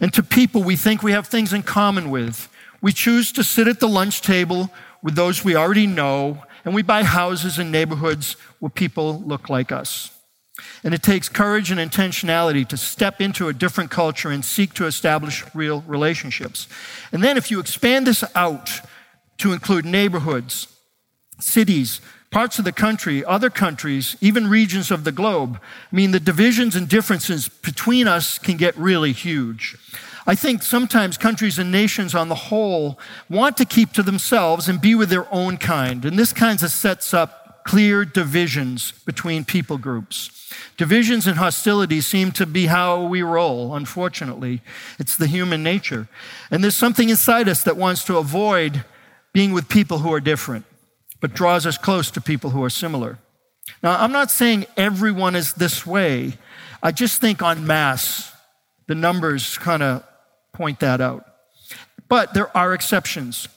and 0.00 0.12
to 0.14 0.22
people 0.22 0.62
we 0.62 0.76
think 0.76 1.02
we 1.02 1.12
have 1.12 1.26
things 1.26 1.52
in 1.52 1.64
common 1.64 2.10
with. 2.10 2.48
We 2.80 2.92
choose 2.92 3.32
to 3.32 3.42
sit 3.42 3.66
at 3.66 3.80
the 3.80 3.88
lunch 3.88 4.22
table 4.22 4.70
with 5.02 5.16
those 5.16 5.44
we 5.44 5.56
already 5.56 5.88
know 5.88 6.44
and 6.64 6.74
we 6.74 6.82
buy 6.82 7.02
houses 7.02 7.58
in 7.58 7.70
neighborhoods 7.70 8.36
where 8.58 8.70
people 8.70 9.20
look 9.20 9.48
like 9.48 9.72
us. 9.72 10.10
And 10.84 10.94
it 10.94 11.02
takes 11.02 11.28
courage 11.28 11.70
and 11.70 11.80
intentionality 11.80 12.66
to 12.68 12.76
step 12.76 13.20
into 13.20 13.48
a 13.48 13.52
different 13.52 13.90
culture 13.90 14.30
and 14.30 14.44
seek 14.44 14.74
to 14.74 14.86
establish 14.86 15.44
real 15.54 15.82
relationships. 15.86 16.68
And 17.12 17.24
then, 17.24 17.36
if 17.36 17.50
you 17.50 17.60
expand 17.60 18.06
this 18.06 18.24
out 18.34 18.70
to 19.38 19.52
include 19.52 19.84
neighborhoods, 19.84 20.68
cities, 21.38 22.00
parts 22.30 22.58
of 22.58 22.64
the 22.64 22.72
country, 22.72 23.24
other 23.24 23.50
countries, 23.50 24.16
even 24.20 24.48
regions 24.48 24.90
of 24.90 25.04
the 25.04 25.12
globe, 25.12 25.58
I 25.92 25.96
mean, 25.96 26.12
the 26.12 26.20
divisions 26.20 26.76
and 26.76 26.88
differences 26.88 27.48
between 27.48 28.06
us 28.06 28.38
can 28.38 28.56
get 28.56 28.76
really 28.76 29.12
huge. 29.12 29.76
I 30.26 30.34
think 30.34 30.62
sometimes 30.62 31.16
countries 31.16 31.58
and 31.58 31.72
nations 31.72 32.14
on 32.14 32.28
the 32.28 32.34
whole 32.34 32.98
want 33.28 33.56
to 33.56 33.64
keep 33.64 33.92
to 33.94 34.02
themselves 34.02 34.68
and 34.68 34.80
be 34.80 34.94
with 34.94 35.08
their 35.08 35.32
own 35.32 35.56
kind. 35.56 36.04
And 36.04 36.18
this 36.18 36.32
kind 36.32 36.62
of 36.62 36.70
sets 36.70 37.14
up 37.14 37.64
clear 37.64 38.04
divisions 38.04 38.92
between 39.04 39.44
people 39.44 39.78
groups. 39.78 40.36
Divisions 40.76 41.26
and 41.26 41.38
hostility 41.38 42.00
seem 42.00 42.32
to 42.32 42.46
be 42.46 42.66
how 42.66 43.02
we 43.02 43.22
roll, 43.22 43.74
unfortunately. 43.74 44.60
It's 44.98 45.16
the 45.16 45.26
human 45.26 45.62
nature. 45.62 46.08
And 46.50 46.62
there's 46.62 46.74
something 46.74 47.08
inside 47.08 47.48
us 47.48 47.62
that 47.62 47.76
wants 47.76 48.04
to 48.04 48.16
avoid 48.16 48.84
being 49.32 49.52
with 49.52 49.68
people 49.68 49.98
who 49.98 50.12
are 50.12 50.20
different, 50.20 50.64
but 51.20 51.34
draws 51.34 51.66
us 51.66 51.78
close 51.78 52.10
to 52.10 52.20
people 52.20 52.50
who 52.50 52.64
are 52.64 52.70
similar. 52.70 53.18
Now, 53.82 54.00
I'm 54.00 54.12
not 54.12 54.30
saying 54.30 54.66
everyone 54.76 55.36
is 55.36 55.54
this 55.54 55.86
way. 55.86 56.34
I 56.82 56.92
just 56.92 57.20
think 57.20 57.42
on 57.42 57.66
mass, 57.66 58.32
the 58.86 58.94
numbers 58.94 59.56
kind 59.58 59.82
of 59.82 60.04
point 60.60 60.80
that 60.80 61.00
out. 61.00 61.24
But 62.06 62.34
there 62.34 62.54
are 62.54 62.74
exceptions. 62.74 63.48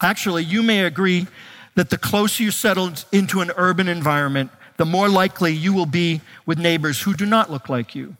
Actually, 0.00 0.44
you 0.44 0.62
may 0.62 0.84
agree 0.84 1.26
that 1.74 1.90
the 1.90 1.98
closer 1.98 2.44
you 2.44 2.52
settle 2.52 2.92
into 3.10 3.40
an 3.40 3.50
urban 3.56 3.88
environment, 3.88 4.52
the 4.76 4.84
more 4.84 5.08
likely 5.08 5.52
you 5.52 5.72
will 5.72 5.86
be 5.86 6.20
with 6.46 6.56
neighbors 6.56 7.02
who 7.02 7.14
do 7.14 7.26
not 7.26 7.50
look 7.50 7.68
like 7.68 7.96
you. 7.96 8.16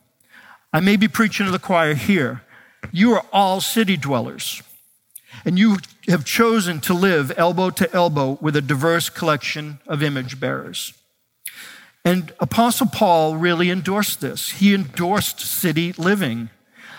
I 0.72 0.80
may 0.80 0.96
be 0.96 1.06
preaching 1.06 1.46
to 1.46 1.52
the 1.52 1.60
choir 1.60 1.94
here. 1.94 2.42
You 2.90 3.12
are 3.12 3.24
all 3.32 3.60
city 3.60 3.96
dwellers, 3.96 4.60
and 5.44 5.56
you 5.56 5.76
have 6.08 6.24
chosen 6.24 6.80
to 6.80 6.94
live 6.94 7.32
elbow 7.36 7.70
to 7.70 7.94
elbow 7.94 8.38
with 8.40 8.56
a 8.56 8.60
diverse 8.60 9.08
collection 9.08 9.78
of 9.86 10.02
image 10.02 10.40
bearers. 10.40 10.94
And 12.04 12.32
Apostle 12.40 12.88
Paul 12.88 13.36
really 13.36 13.70
endorsed 13.70 14.20
this. 14.20 14.50
He 14.50 14.74
endorsed 14.74 15.38
city 15.38 15.92
living. 15.92 16.50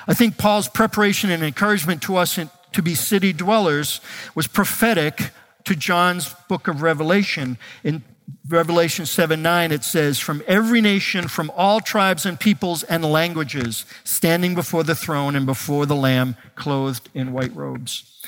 I 0.08 0.13
think 0.13 0.38
Paul's 0.38 0.67
preparation 0.67 1.29
and 1.29 1.43
encouragement 1.43 2.01
to 2.03 2.17
us 2.17 2.39
to 2.74 2.81
be 2.81 2.96
city 2.96 3.34
dwellers 3.34 4.01
was 4.36 4.48
prophetic 4.48 5.31
to 5.65 5.75
John's 5.75 6.34
book 6.48 6.67
of 6.67 6.81
Revelation. 6.81 7.58
In 7.84 8.03
Revelation 8.48 9.05
7 9.05 9.41
9, 9.41 9.72
it 9.72 9.84
says, 9.84 10.20
From 10.20 10.43
every 10.48 10.81
nation, 10.81 11.27
from 11.27 11.51
all 11.55 11.79
tribes 11.79 12.25
and 12.25 12.39
peoples 12.39 12.84
and 12.84 13.03
languages, 13.05 13.86
standing 14.03 14.55
before 14.55 14.84
the 14.84 14.96
throne 14.96 15.36
and 15.36 15.46
before 15.46 15.86
the 15.86 15.96
Lamb, 15.96 16.36
clothed 16.55 17.10
in 17.13 17.34
white 17.34 17.55
robes. 17.55 18.22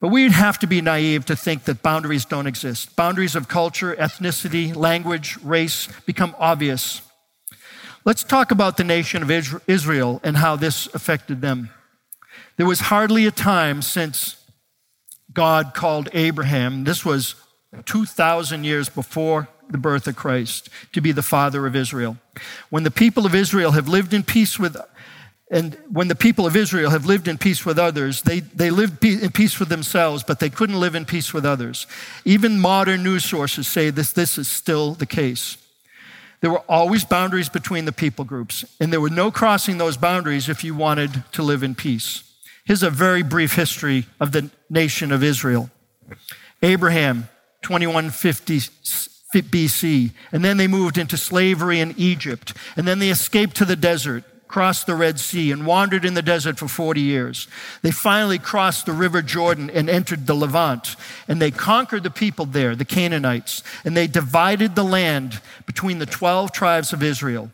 But 0.00 0.08
we'd 0.08 0.32
have 0.32 0.58
to 0.58 0.66
be 0.66 0.80
naive 0.80 1.24
to 1.26 1.36
think 1.36 1.64
that 1.64 1.82
boundaries 1.82 2.24
don't 2.24 2.46
exist. 2.46 2.94
Boundaries 2.94 3.34
of 3.34 3.48
culture, 3.48 3.94
ethnicity, 3.96 4.74
language, 4.74 5.38
race 5.42 5.88
become 6.04 6.34
obvious. 6.38 7.00
Let's 8.04 8.22
talk 8.22 8.50
about 8.50 8.76
the 8.76 8.84
nation 8.84 9.22
of 9.22 9.30
Israel 9.66 10.20
and 10.22 10.36
how 10.36 10.56
this 10.56 10.88
affected 10.94 11.40
them. 11.40 11.70
There 12.56 12.66
was 12.66 12.80
hardly 12.80 13.26
a 13.26 13.30
time 13.30 13.80
since 13.80 14.36
God 15.32 15.72
called 15.74 16.10
Abraham, 16.12 16.84
this 16.84 17.04
was 17.04 17.34
2,000 17.86 18.62
years 18.62 18.88
before 18.88 19.48
the 19.68 19.78
birth 19.78 20.06
of 20.06 20.14
Christ, 20.14 20.68
to 20.92 21.00
be 21.00 21.10
the 21.10 21.22
father 21.22 21.66
of 21.66 21.74
Israel. 21.74 22.18
When 22.70 22.84
the 22.84 22.90
people 22.90 23.26
of 23.26 23.34
Israel 23.34 23.72
have 23.72 23.88
lived 23.88 24.14
in 24.14 24.22
peace 24.22 24.58
with 24.58 24.76
and 25.50 25.76
when 25.90 26.08
the 26.08 26.14
people 26.14 26.46
of 26.46 26.56
Israel 26.56 26.90
have 26.90 27.04
lived 27.04 27.28
in 27.28 27.36
peace 27.36 27.66
with 27.66 27.78
others, 27.78 28.22
they, 28.22 28.40
they 28.40 28.70
lived 28.70 29.04
in 29.04 29.30
peace 29.30 29.60
with 29.60 29.68
themselves, 29.68 30.24
but 30.24 30.40
they 30.40 30.48
couldn't 30.48 30.80
live 30.80 30.94
in 30.94 31.04
peace 31.04 31.34
with 31.34 31.44
others. 31.44 31.86
Even 32.24 32.58
modern 32.58 33.02
news 33.02 33.24
sources 33.24 33.68
say 33.68 33.90
this, 33.90 34.10
this 34.12 34.38
is 34.38 34.48
still 34.48 34.94
the 34.94 35.06
case. 35.06 35.58
There 36.44 36.50
were 36.50 36.64
always 36.68 37.06
boundaries 37.06 37.48
between 37.48 37.86
the 37.86 37.92
people 37.92 38.26
groups, 38.26 38.66
and 38.78 38.92
there 38.92 39.00
were 39.00 39.08
no 39.08 39.30
crossing 39.30 39.78
those 39.78 39.96
boundaries 39.96 40.46
if 40.46 40.62
you 40.62 40.74
wanted 40.74 41.24
to 41.32 41.42
live 41.42 41.62
in 41.62 41.74
peace. 41.74 42.22
Here's 42.66 42.82
a 42.82 42.90
very 42.90 43.22
brief 43.22 43.54
history 43.54 44.04
of 44.20 44.32
the 44.32 44.50
nation 44.68 45.10
of 45.10 45.22
Israel. 45.22 45.70
Abraham, 46.62 47.30
2150 47.62 48.58
BC, 49.40 50.10
and 50.32 50.44
then 50.44 50.58
they 50.58 50.66
moved 50.66 50.98
into 50.98 51.16
slavery 51.16 51.80
in 51.80 51.94
Egypt, 51.96 52.52
and 52.76 52.86
then 52.86 52.98
they 52.98 53.08
escaped 53.08 53.56
to 53.56 53.64
the 53.64 53.74
desert 53.74 54.22
crossed 54.54 54.86
the 54.86 54.94
Red 54.94 55.18
Sea 55.18 55.50
and 55.50 55.66
wandered 55.66 56.04
in 56.04 56.14
the 56.14 56.22
desert 56.22 56.60
for 56.60 56.68
40 56.68 57.00
years. 57.00 57.48
They 57.82 57.90
finally 57.90 58.38
crossed 58.38 58.86
the 58.86 58.92
River 58.92 59.20
Jordan 59.20 59.68
and 59.68 59.90
entered 59.90 60.28
the 60.28 60.34
Levant. 60.34 60.94
And 61.26 61.42
they 61.42 61.50
conquered 61.50 62.04
the 62.04 62.10
people 62.10 62.46
there, 62.46 62.76
the 62.76 62.84
Canaanites. 62.84 63.64
And 63.84 63.96
they 63.96 64.06
divided 64.06 64.76
the 64.76 64.84
land 64.84 65.40
between 65.66 65.98
the 65.98 66.06
12 66.06 66.52
tribes 66.52 66.92
of 66.92 67.02
Israel. 67.02 67.50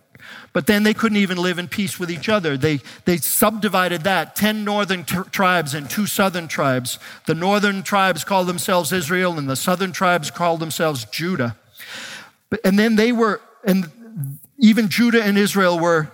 But 0.52 0.66
then 0.66 0.82
they 0.82 0.92
couldn't 0.92 1.16
even 1.16 1.38
live 1.38 1.58
in 1.58 1.68
peace 1.68 1.98
with 1.98 2.10
each 2.10 2.28
other. 2.28 2.58
They, 2.58 2.80
they 3.06 3.16
subdivided 3.16 4.02
that 4.02 4.36
10 4.36 4.62
northern 4.62 5.04
t- 5.04 5.16
tribes 5.30 5.72
and 5.72 5.88
two 5.88 6.04
southern 6.04 6.48
tribes. 6.48 6.98
The 7.24 7.34
northern 7.34 7.82
tribes 7.82 8.24
called 8.24 8.46
themselves 8.46 8.92
Israel, 8.92 9.38
and 9.38 9.48
the 9.48 9.56
southern 9.56 9.92
tribes 9.92 10.30
called 10.30 10.60
themselves 10.60 11.06
Judah. 11.06 11.56
But, 12.50 12.60
and 12.62 12.78
then 12.78 12.96
they 12.96 13.10
were, 13.10 13.40
and 13.64 13.90
even 14.58 14.90
Judah 14.90 15.24
and 15.24 15.38
Israel 15.38 15.78
were 15.78 16.10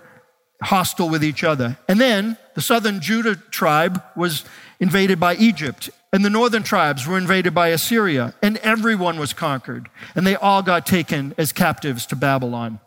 hostile 0.63 1.09
with 1.09 1.25
each 1.25 1.45
other. 1.45 1.77
And 1.89 2.01
then 2.01 2.37
the 2.55 2.63
southern 2.63 3.01
Judah 3.01 3.37
tribe 3.37 4.03
was 4.15 4.45
invaded 4.81 5.21
by 5.21 5.37
Egypt, 5.37 5.91
and 6.13 6.25
the 6.25 6.31
northern 6.31 6.63
tribes 6.63 7.07
were 7.07 7.19
invaded 7.19 7.55
by 7.55 7.69
Assyria, 7.69 8.35
and 8.43 8.57
everyone 8.59 9.19
was 9.19 9.33
conquered, 9.33 9.89
and 10.15 10.27
they 10.27 10.37
all 10.37 10.63
got 10.63 10.87
taken 10.87 11.35
as 11.39 11.53
captives 11.53 12.07
to 12.07 12.17
Babylon. 12.17 12.81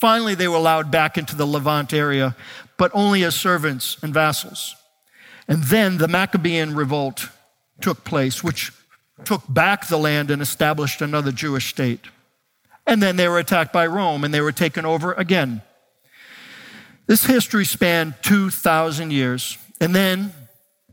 Finally, 0.00 0.34
they 0.34 0.48
were 0.48 0.56
allowed 0.56 0.90
back 0.90 1.16
into 1.16 1.36
the 1.36 1.46
Levant 1.46 1.92
area, 1.92 2.36
but 2.76 2.90
only 2.94 3.24
as 3.24 3.34
servants 3.34 3.96
and 4.02 4.12
vassals. 4.12 4.74
And 5.48 5.62
then 5.64 5.98
the 5.98 6.08
Maccabean 6.08 6.74
revolt 6.74 7.28
took 7.80 8.04
place, 8.04 8.42
which 8.42 8.72
took 9.24 9.42
back 9.48 9.86
the 9.86 9.96
land 9.96 10.30
and 10.30 10.42
established 10.42 11.00
another 11.00 11.32
Jewish 11.32 11.68
state. 11.68 12.06
And 12.86 13.02
then 13.02 13.16
they 13.16 13.28
were 13.28 13.38
attacked 13.38 13.72
by 13.72 13.86
Rome 13.86 14.24
and 14.24 14.34
they 14.34 14.40
were 14.40 14.52
taken 14.52 14.84
over 14.84 15.12
again 15.14 15.62
this 17.06 17.24
history 17.24 17.64
spanned 17.64 18.14
2,000 18.22 19.10
years, 19.10 19.58
and 19.80 19.94
then 19.94 20.32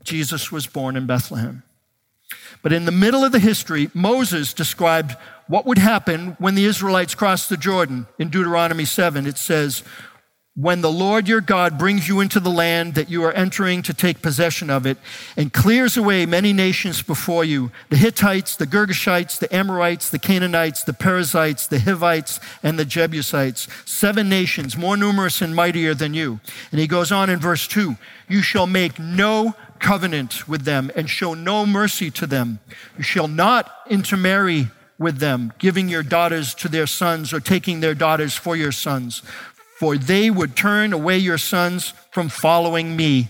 Jesus 0.03 0.51
was 0.51 0.67
born 0.67 0.95
in 0.95 1.05
Bethlehem. 1.05 1.63
But 2.61 2.73
in 2.73 2.85
the 2.85 2.91
middle 2.91 3.23
of 3.23 3.31
the 3.31 3.39
history, 3.39 3.89
Moses 3.93 4.53
described 4.53 5.15
what 5.47 5.65
would 5.65 5.77
happen 5.77 6.35
when 6.39 6.55
the 6.55 6.65
Israelites 6.65 7.15
crossed 7.15 7.49
the 7.49 7.57
Jordan. 7.57 8.07
In 8.19 8.29
Deuteronomy 8.29 8.85
7, 8.85 9.25
it 9.25 9.37
says, 9.37 9.83
when 10.53 10.81
the 10.81 10.91
Lord 10.91 11.29
your 11.29 11.39
God 11.39 11.77
brings 11.77 12.09
you 12.09 12.19
into 12.19 12.41
the 12.41 12.49
land 12.49 12.95
that 12.95 13.09
you 13.09 13.23
are 13.23 13.31
entering 13.31 13.81
to 13.83 13.93
take 13.93 14.21
possession 14.21 14.69
of 14.69 14.85
it 14.85 14.97
and 15.37 15.53
clears 15.53 15.95
away 15.95 16.25
many 16.25 16.51
nations 16.51 17.01
before 17.01 17.45
you 17.45 17.71
the 17.89 17.95
Hittites, 17.95 18.57
the 18.57 18.67
Girgashites, 18.67 19.39
the 19.39 19.53
Amorites, 19.55 20.09
the 20.09 20.19
Canaanites, 20.19 20.83
the 20.83 20.93
Perizzites, 20.93 21.67
the 21.67 21.79
Hivites, 21.79 22.41
and 22.63 22.77
the 22.77 22.83
Jebusites, 22.83 23.69
seven 23.85 24.27
nations 24.27 24.75
more 24.75 24.97
numerous 24.97 25.41
and 25.41 25.55
mightier 25.55 25.93
than 25.93 26.13
you. 26.13 26.41
And 26.71 26.81
he 26.81 26.87
goes 26.87 27.13
on 27.13 27.29
in 27.29 27.39
verse 27.39 27.65
2 27.67 27.95
You 28.27 28.41
shall 28.41 28.67
make 28.67 28.99
no 28.99 29.55
covenant 29.79 30.49
with 30.49 30.63
them 30.63 30.91
and 30.97 31.09
show 31.09 31.33
no 31.33 31.65
mercy 31.65 32.11
to 32.11 32.27
them. 32.27 32.59
You 32.97 33.03
shall 33.03 33.29
not 33.29 33.71
intermarry 33.89 34.67
with 34.99 35.17
them, 35.17 35.51
giving 35.57 35.89
your 35.89 36.03
daughters 36.03 36.53
to 36.53 36.69
their 36.69 36.85
sons 36.85 37.33
or 37.33 37.39
taking 37.39 37.79
their 37.79 37.95
daughters 37.95 38.35
for 38.35 38.55
your 38.55 38.71
sons 38.71 39.23
for 39.81 39.97
they 39.97 40.29
would 40.29 40.55
turn 40.55 40.93
away 40.93 41.17
your 41.17 41.39
sons 41.39 41.95
from 42.11 42.29
following 42.29 42.95
me 42.95 43.29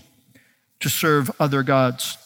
to 0.80 0.90
serve 0.90 1.30
other 1.40 1.62
gods. 1.62 2.18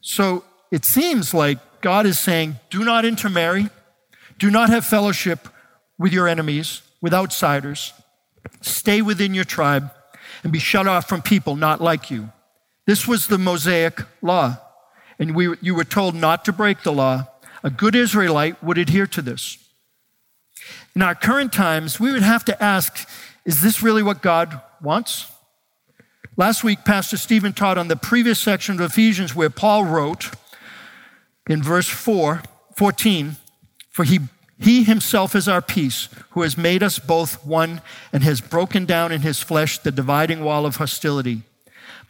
So 0.00 0.42
it 0.70 0.86
seems 0.86 1.34
like 1.34 1.58
God 1.82 2.06
is 2.06 2.18
saying, 2.18 2.56
do 2.70 2.82
not 2.82 3.04
intermarry, 3.04 3.68
do 4.38 4.50
not 4.50 4.70
have 4.70 4.86
fellowship 4.86 5.50
with 5.98 6.14
your 6.14 6.28
enemies, 6.28 6.80
with 7.02 7.12
outsiders, 7.12 7.92
stay 8.62 9.02
within 9.02 9.34
your 9.34 9.44
tribe, 9.44 9.90
and 10.42 10.50
be 10.50 10.58
shut 10.58 10.86
off 10.86 11.06
from 11.06 11.20
people 11.20 11.56
not 11.56 11.78
like 11.78 12.10
you. 12.10 12.32
This 12.86 13.06
was 13.06 13.26
the 13.26 13.36
Mosaic 13.36 14.00
law, 14.22 14.56
and 15.18 15.36
we, 15.36 15.56
you 15.60 15.74
were 15.74 15.84
told 15.84 16.14
not 16.14 16.46
to 16.46 16.54
break 16.54 16.84
the 16.84 16.92
law. 16.92 17.26
A 17.62 17.68
good 17.68 17.94
Israelite 17.94 18.64
would 18.64 18.78
adhere 18.78 19.06
to 19.08 19.20
this. 19.20 19.58
In 21.00 21.04
our 21.04 21.14
current 21.14 21.50
times, 21.50 21.98
we 21.98 22.12
would 22.12 22.20
have 22.20 22.44
to 22.44 22.62
ask 22.62 23.08
is 23.46 23.62
this 23.62 23.82
really 23.82 24.02
what 24.02 24.20
God 24.20 24.60
wants? 24.82 25.32
Last 26.36 26.62
week, 26.62 26.84
Pastor 26.84 27.16
Stephen 27.16 27.54
taught 27.54 27.78
on 27.78 27.88
the 27.88 27.96
previous 27.96 28.38
section 28.38 28.74
of 28.74 28.82
Ephesians 28.82 29.34
where 29.34 29.48
Paul 29.48 29.86
wrote 29.86 30.28
in 31.48 31.62
verse 31.62 31.88
4, 31.88 32.42
14, 32.76 33.36
For 33.88 34.04
he, 34.04 34.20
he 34.58 34.84
himself 34.84 35.34
is 35.34 35.48
our 35.48 35.62
peace, 35.62 36.10
who 36.32 36.42
has 36.42 36.58
made 36.58 36.82
us 36.82 36.98
both 36.98 37.46
one 37.46 37.80
and 38.12 38.22
has 38.22 38.42
broken 38.42 38.84
down 38.84 39.10
in 39.10 39.22
his 39.22 39.40
flesh 39.40 39.78
the 39.78 39.90
dividing 39.90 40.44
wall 40.44 40.66
of 40.66 40.76
hostility 40.76 41.40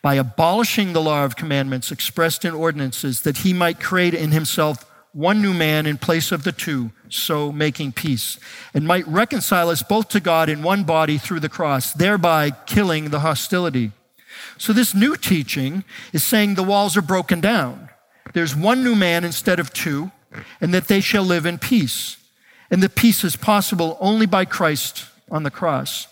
by 0.02 0.14
abolishing 0.14 0.94
the 0.94 1.00
law 1.00 1.24
of 1.24 1.36
commandments 1.36 1.92
expressed 1.92 2.44
in 2.44 2.54
ordinances, 2.54 3.20
that 3.20 3.38
he 3.38 3.52
might 3.52 3.78
create 3.78 4.14
in 4.14 4.32
himself 4.32 4.84
one 5.12 5.42
new 5.42 5.52
man 5.52 5.86
in 5.86 5.98
place 5.98 6.30
of 6.30 6.44
the 6.44 6.52
two, 6.52 6.92
so 7.08 7.50
making 7.50 7.92
peace, 7.92 8.38
and 8.72 8.86
might 8.86 9.06
reconcile 9.08 9.68
us 9.68 9.82
both 9.82 10.08
to 10.10 10.20
God 10.20 10.48
in 10.48 10.62
one 10.62 10.84
body 10.84 11.18
through 11.18 11.40
the 11.40 11.48
cross, 11.48 11.92
thereby 11.92 12.50
killing 12.50 13.10
the 13.10 13.20
hostility. 13.20 13.92
So, 14.56 14.72
this 14.72 14.94
new 14.94 15.16
teaching 15.16 15.84
is 16.12 16.22
saying 16.22 16.54
the 16.54 16.62
walls 16.62 16.96
are 16.96 17.02
broken 17.02 17.40
down. 17.40 17.88
There's 18.34 18.54
one 18.54 18.84
new 18.84 18.94
man 18.94 19.24
instead 19.24 19.58
of 19.58 19.72
two, 19.72 20.12
and 20.60 20.72
that 20.72 20.86
they 20.86 21.00
shall 21.00 21.24
live 21.24 21.46
in 21.46 21.58
peace. 21.58 22.16
And 22.70 22.82
the 22.82 22.88
peace 22.88 23.24
is 23.24 23.34
possible 23.34 23.96
only 24.00 24.26
by 24.26 24.44
Christ 24.44 25.06
on 25.30 25.42
the 25.42 25.50
cross. 25.50 26.06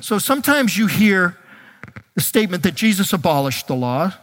So, 0.00 0.18
sometimes 0.18 0.78
you 0.78 0.86
hear 0.86 1.36
the 2.14 2.20
statement 2.20 2.62
that 2.62 2.76
Jesus 2.76 3.12
abolished 3.12 3.66
the 3.66 3.74
law, 3.74 4.14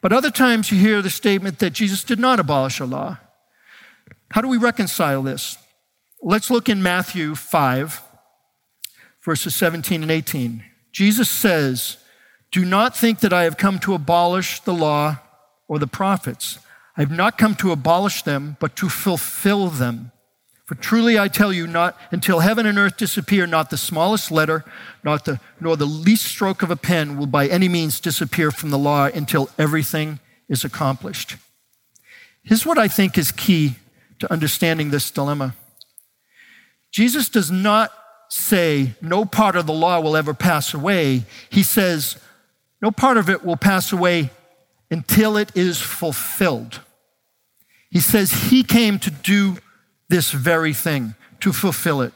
but 0.00 0.12
other 0.12 0.30
times 0.30 0.72
you 0.72 0.78
hear 0.78 1.02
the 1.02 1.10
statement 1.10 1.58
that 1.58 1.70
Jesus 1.70 2.04
did 2.04 2.18
not 2.18 2.40
abolish 2.40 2.78
the 2.78 2.86
law. 2.86 3.18
How 4.30 4.40
do 4.40 4.48
we 4.48 4.58
reconcile 4.58 5.22
this? 5.22 5.58
Let's 6.22 6.50
look 6.50 6.68
in 6.68 6.82
Matthew 6.82 7.34
5, 7.34 8.02
verses 9.24 9.54
17 9.54 10.02
and 10.02 10.10
18. 10.10 10.64
Jesus 10.92 11.30
says, 11.30 11.98
Do 12.50 12.64
not 12.64 12.96
think 12.96 13.20
that 13.20 13.32
I 13.32 13.44
have 13.44 13.56
come 13.56 13.78
to 13.80 13.94
abolish 13.94 14.60
the 14.60 14.74
law 14.74 15.18
or 15.68 15.78
the 15.78 15.86
prophets. 15.86 16.58
I 16.96 17.02
have 17.02 17.10
not 17.10 17.38
come 17.38 17.54
to 17.56 17.72
abolish 17.72 18.22
them, 18.22 18.56
but 18.58 18.74
to 18.76 18.88
fulfill 18.88 19.68
them. 19.68 20.10
For 20.66 20.74
truly 20.74 21.18
I 21.18 21.28
tell 21.28 21.50
you, 21.50 21.66
not 21.66 21.98
until 22.10 22.40
heaven 22.40 22.66
and 22.66 22.76
earth 22.76 22.98
disappear, 22.98 23.46
not 23.46 23.70
the 23.70 23.78
smallest 23.78 24.30
letter, 24.30 24.64
not 25.02 25.24
the, 25.24 25.40
nor 25.60 25.76
the 25.76 25.86
least 25.86 26.26
stroke 26.26 26.62
of 26.62 26.70
a 26.70 26.76
pen 26.76 27.16
will 27.16 27.26
by 27.26 27.46
any 27.46 27.68
means 27.68 28.00
disappear 28.00 28.50
from 28.50 28.68
the 28.68 28.76
law 28.76 29.06
until 29.06 29.48
everything 29.58 30.20
is 30.48 30.64
accomplished. 30.64 31.36
Here's 32.42 32.66
what 32.66 32.76
I 32.76 32.88
think 32.88 33.16
is 33.16 33.32
key 33.32 33.76
to 34.18 34.32
understanding 34.32 34.90
this 34.90 35.10
dilemma 35.10 35.54
Jesus 36.90 37.28
does 37.28 37.50
not 37.50 37.92
say 38.28 38.94
no 39.00 39.24
part 39.24 39.56
of 39.56 39.66
the 39.66 39.72
law 39.72 40.00
will 40.00 40.16
ever 40.16 40.34
pass 40.34 40.74
away. 40.74 41.24
He 41.50 41.62
says 41.62 42.18
no 42.80 42.90
part 42.90 43.16
of 43.16 43.28
it 43.28 43.44
will 43.44 43.56
pass 43.56 43.92
away 43.92 44.30
until 44.90 45.36
it 45.36 45.54
is 45.54 45.80
fulfilled. 45.80 46.80
He 47.90 48.00
says 48.00 48.50
he 48.50 48.62
came 48.62 48.98
to 49.00 49.10
do 49.10 49.58
this 50.08 50.30
very 50.30 50.72
thing, 50.72 51.14
to 51.40 51.52
fulfill 51.52 52.00
it. 52.00 52.12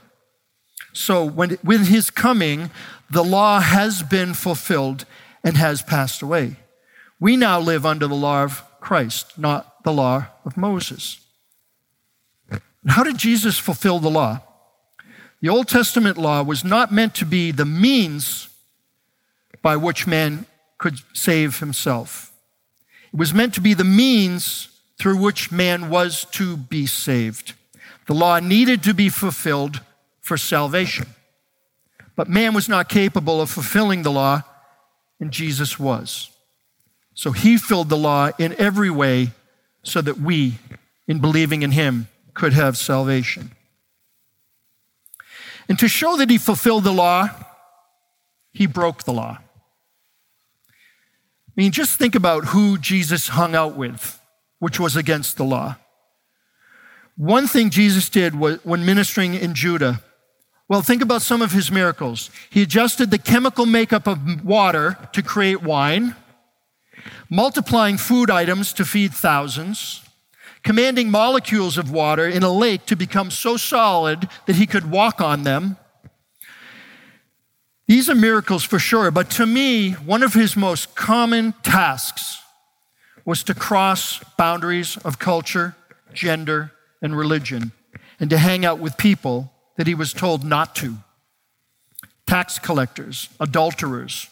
So, 0.94 1.24
when, 1.24 1.58
with 1.64 1.88
his 1.88 2.10
coming, 2.10 2.70
the 3.10 3.24
law 3.24 3.60
has 3.60 4.02
been 4.02 4.34
fulfilled 4.34 5.04
and 5.44 5.56
has 5.56 5.82
passed 5.82 6.22
away. 6.22 6.56
We 7.20 7.36
now 7.36 7.60
live 7.60 7.86
under 7.86 8.06
the 8.06 8.14
law 8.14 8.44
of 8.44 8.62
Christ, 8.80 9.38
not 9.38 9.84
the 9.84 9.92
law 9.92 10.26
of 10.44 10.56
Moses. 10.56 11.20
How 12.86 13.04
did 13.04 13.18
Jesus 13.18 13.58
fulfill 13.58 13.98
the 13.98 14.10
law? 14.10 14.40
The 15.40 15.48
Old 15.48 15.68
Testament 15.68 16.18
law 16.18 16.42
was 16.42 16.64
not 16.64 16.92
meant 16.92 17.14
to 17.16 17.24
be 17.24 17.50
the 17.50 17.64
means 17.64 18.48
by 19.60 19.76
which 19.76 20.06
man 20.06 20.46
could 20.78 20.98
save 21.12 21.60
himself. 21.60 22.32
It 23.12 23.18
was 23.18 23.34
meant 23.34 23.54
to 23.54 23.60
be 23.60 23.74
the 23.74 23.84
means 23.84 24.68
through 24.98 25.18
which 25.18 25.52
man 25.52 25.90
was 25.90 26.24
to 26.32 26.56
be 26.56 26.86
saved. 26.86 27.54
The 28.06 28.14
law 28.14 28.38
needed 28.40 28.82
to 28.84 28.94
be 28.94 29.08
fulfilled 29.08 29.80
for 30.20 30.36
salvation. 30.36 31.06
But 32.14 32.28
man 32.28 32.54
was 32.54 32.68
not 32.68 32.88
capable 32.88 33.40
of 33.40 33.50
fulfilling 33.50 34.02
the 34.02 34.10
law, 34.10 34.42
and 35.20 35.30
Jesus 35.30 35.78
was. 35.78 36.30
So 37.14 37.32
he 37.32 37.56
filled 37.56 37.88
the 37.88 37.96
law 37.96 38.30
in 38.38 38.54
every 38.58 38.90
way 38.90 39.30
so 39.82 40.00
that 40.00 40.18
we, 40.18 40.58
in 41.06 41.20
believing 41.20 41.62
in 41.62 41.72
him, 41.72 42.08
could 42.34 42.52
have 42.52 42.76
salvation. 42.76 43.52
And 45.68 45.78
to 45.78 45.88
show 45.88 46.16
that 46.16 46.30
he 46.30 46.38
fulfilled 46.38 46.84
the 46.84 46.92
law, 46.92 47.28
he 48.52 48.66
broke 48.66 49.04
the 49.04 49.12
law. 49.12 49.38
I 50.68 51.52
mean, 51.56 51.72
just 51.72 51.98
think 51.98 52.14
about 52.14 52.46
who 52.46 52.78
Jesus 52.78 53.28
hung 53.28 53.54
out 53.54 53.76
with, 53.76 54.20
which 54.58 54.80
was 54.80 54.96
against 54.96 55.36
the 55.36 55.44
law. 55.44 55.76
One 57.16 57.46
thing 57.46 57.70
Jesus 57.70 58.08
did 58.08 58.34
when 58.34 58.86
ministering 58.86 59.34
in 59.34 59.54
Judah, 59.54 60.02
well, 60.68 60.80
think 60.80 61.02
about 61.02 61.20
some 61.20 61.42
of 61.42 61.52
his 61.52 61.70
miracles. 61.70 62.30
He 62.48 62.62
adjusted 62.62 63.10
the 63.10 63.18
chemical 63.18 63.66
makeup 63.66 64.06
of 64.06 64.44
water 64.44 64.96
to 65.12 65.22
create 65.22 65.62
wine, 65.62 66.16
multiplying 67.28 67.98
food 67.98 68.30
items 68.30 68.72
to 68.74 68.84
feed 68.86 69.12
thousands, 69.12 70.02
commanding 70.62 71.10
molecules 71.10 71.76
of 71.76 71.90
water 71.90 72.26
in 72.26 72.42
a 72.42 72.52
lake 72.52 72.86
to 72.86 72.96
become 72.96 73.30
so 73.30 73.56
solid 73.56 74.28
that 74.46 74.56
he 74.56 74.66
could 74.66 74.90
walk 74.90 75.20
on 75.20 75.42
them. 75.42 75.76
These 77.88 78.08
are 78.08 78.14
miracles 78.14 78.64
for 78.64 78.78
sure, 78.78 79.10
but 79.10 79.30
to 79.32 79.46
me, 79.46 79.92
one 79.92 80.22
of 80.22 80.34
his 80.34 80.56
most 80.56 80.94
common 80.94 81.52
tasks 81.62 82.40
was 83.24 83.42
to 83.44 83.54
cross 83.54 84.22
boundaries 84.36 84.96
of 84.98 85.18
culture, 85.18 85.74
gender, 86.12 86.72
and 87.02 87.16
religion 87.16 87.72
and 88.20 88.30
to 88.30 88.38
hang 88.38 88.64
out 88.64 88.78
with 88.78 88.96
people 88.96 89.52
that 89.76 89.86
he 89.86 89.94
was 89.94 90.12
told 90.12 90.44
not 90.44 90.76
to 90.76 90.96
tax 92.26 92.58
collectors, 92.58 93.28
adulterers, 93.40 94.30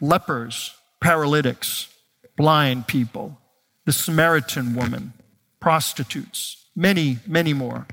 lepers, 0.00 0.74
paralytics, 1.00 1.88
blind 2.36 2.86
people, 2.86 3.38
the 3.86 3.92
Samaritan 3.92 4.74
woman, 4.74 5.14
prostitutes, 5.62 6.66
many, 6.76 7.18
many 7.26 7.54
more. 7.54 7.86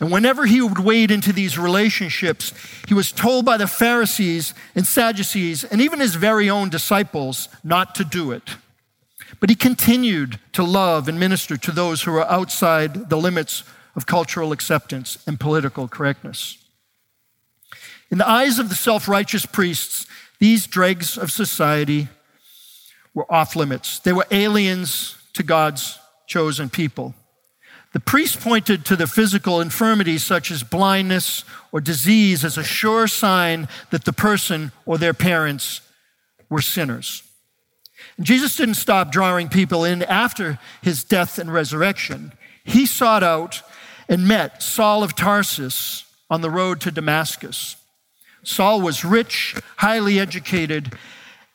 And 0.00 0.10
whenever 0.10 0.46
he 0.46 0.60
would 0.60 0.78
wade 0.78 1.10
into 1.10 1.32
these 1.32 1.58
relationships, 1.58 2.52
he 2.88 2.94
was 2.94 3.12
told 3.12 3.44
by 3.44 3.58
the 3.58 3.66
Pharisees 3.66 4.54
and 4.74 4.86
Sadducees 4.86 5.64
and 5.64 5.80
even 5.80 6.00
his 6.00 6.14
very 6.14 6.48
own 6.48 6.70
disciples 6.70 7.48
not 7.62 7.94
to 7.96 8.04
do 8.04 8.32
it. 8.32 8.56
But 9.38 9.50
he 9.50 9.56
continued 9.56 10.40
to 10.54 10.64
love 10.64 11.06
and 11.08 11.20
minister 11.20 11.56
to 11.58 11.70
those 11.70 12.02
who 12.02 12.12
were 12.12 12.30
outside 12.30 13.10
the 13.10 13.18
limits 13.18 13.62
of 13.94 14.06
cultural 14.06 14.52
acceptance 14.52 15.18
and 15.26 15.38
political 15.38 15.86
correctness. 15.88 16.56
In 18.10 18.16
the 18.16 18.28
eyes 18.28 18.58
of 18.58 18.70
the 18.70 18.74
self 18.74 19.06
righteous 19.08 19.44
priests, 19.44 20.06
these 20.38 20.66
dregs 20.66 21.18
of 21.18 21.30
society 21.30 22.08
were 23.12 23.30
off 23.30 23.54
limits. 23.54 23.98
They 23.98 24.12
were 24.12 24.26
aliens 24.30 25.16
to 25.34 25.42
God's 25.42 25.98
chosen 26.28 26.70
people. 26.70 27.14
The 27.94 28.00
priests 28.00 28.36
pointed 28.36 28.84
to 28.84 28.96
the 28.96 29.06
physical 29.06 29.60
infirmities 29.60 30.22
such 30.22 30.50
as 30.50 30.62
blindness 30.62 31.42
or 31.72 31.80
disease 31.80 32.44
as 32.44 32.58
a 32.58 32.62
sure 32.62 33.08
sign 33.08 33.66
that 33.90 34.04
the 34.04 34.12
person 34.12 34.72
or 34.84 34.98
their 34.98 35.14
parents 35.14 35.80
were 36.50 36.60
sinners. 36.60 37.22
Jesus 38.20 38.56
didn't 38.56 38.74
stop 38.74 39.10
drawing 39.10 39.48
people 39.48 39.84
in 39.84 40.02
after 40.02 40.58
his 40.82 41.02
death 41.02 41.38
and 41.38 41.52
resurrection. 41.52 42.32
He 42.62 42.84
sought 42.84 43.22
out 43.22 43.62
and 44.08 44.28
met 44.28 44.62
Saul 44.62 45.02
of 45.02 45.16
Tarsus 45.16 46.04
on 46.30 46.42
the 46.42 46.50
road 46.50 46.80
to 46.82 46.90
Damascus. 46.90 47.76
Saul 48.42 48.80
was 48.80 49.04
rich, 49.04 49.56
highly 49.78 50.20
educated, 50.20 50.92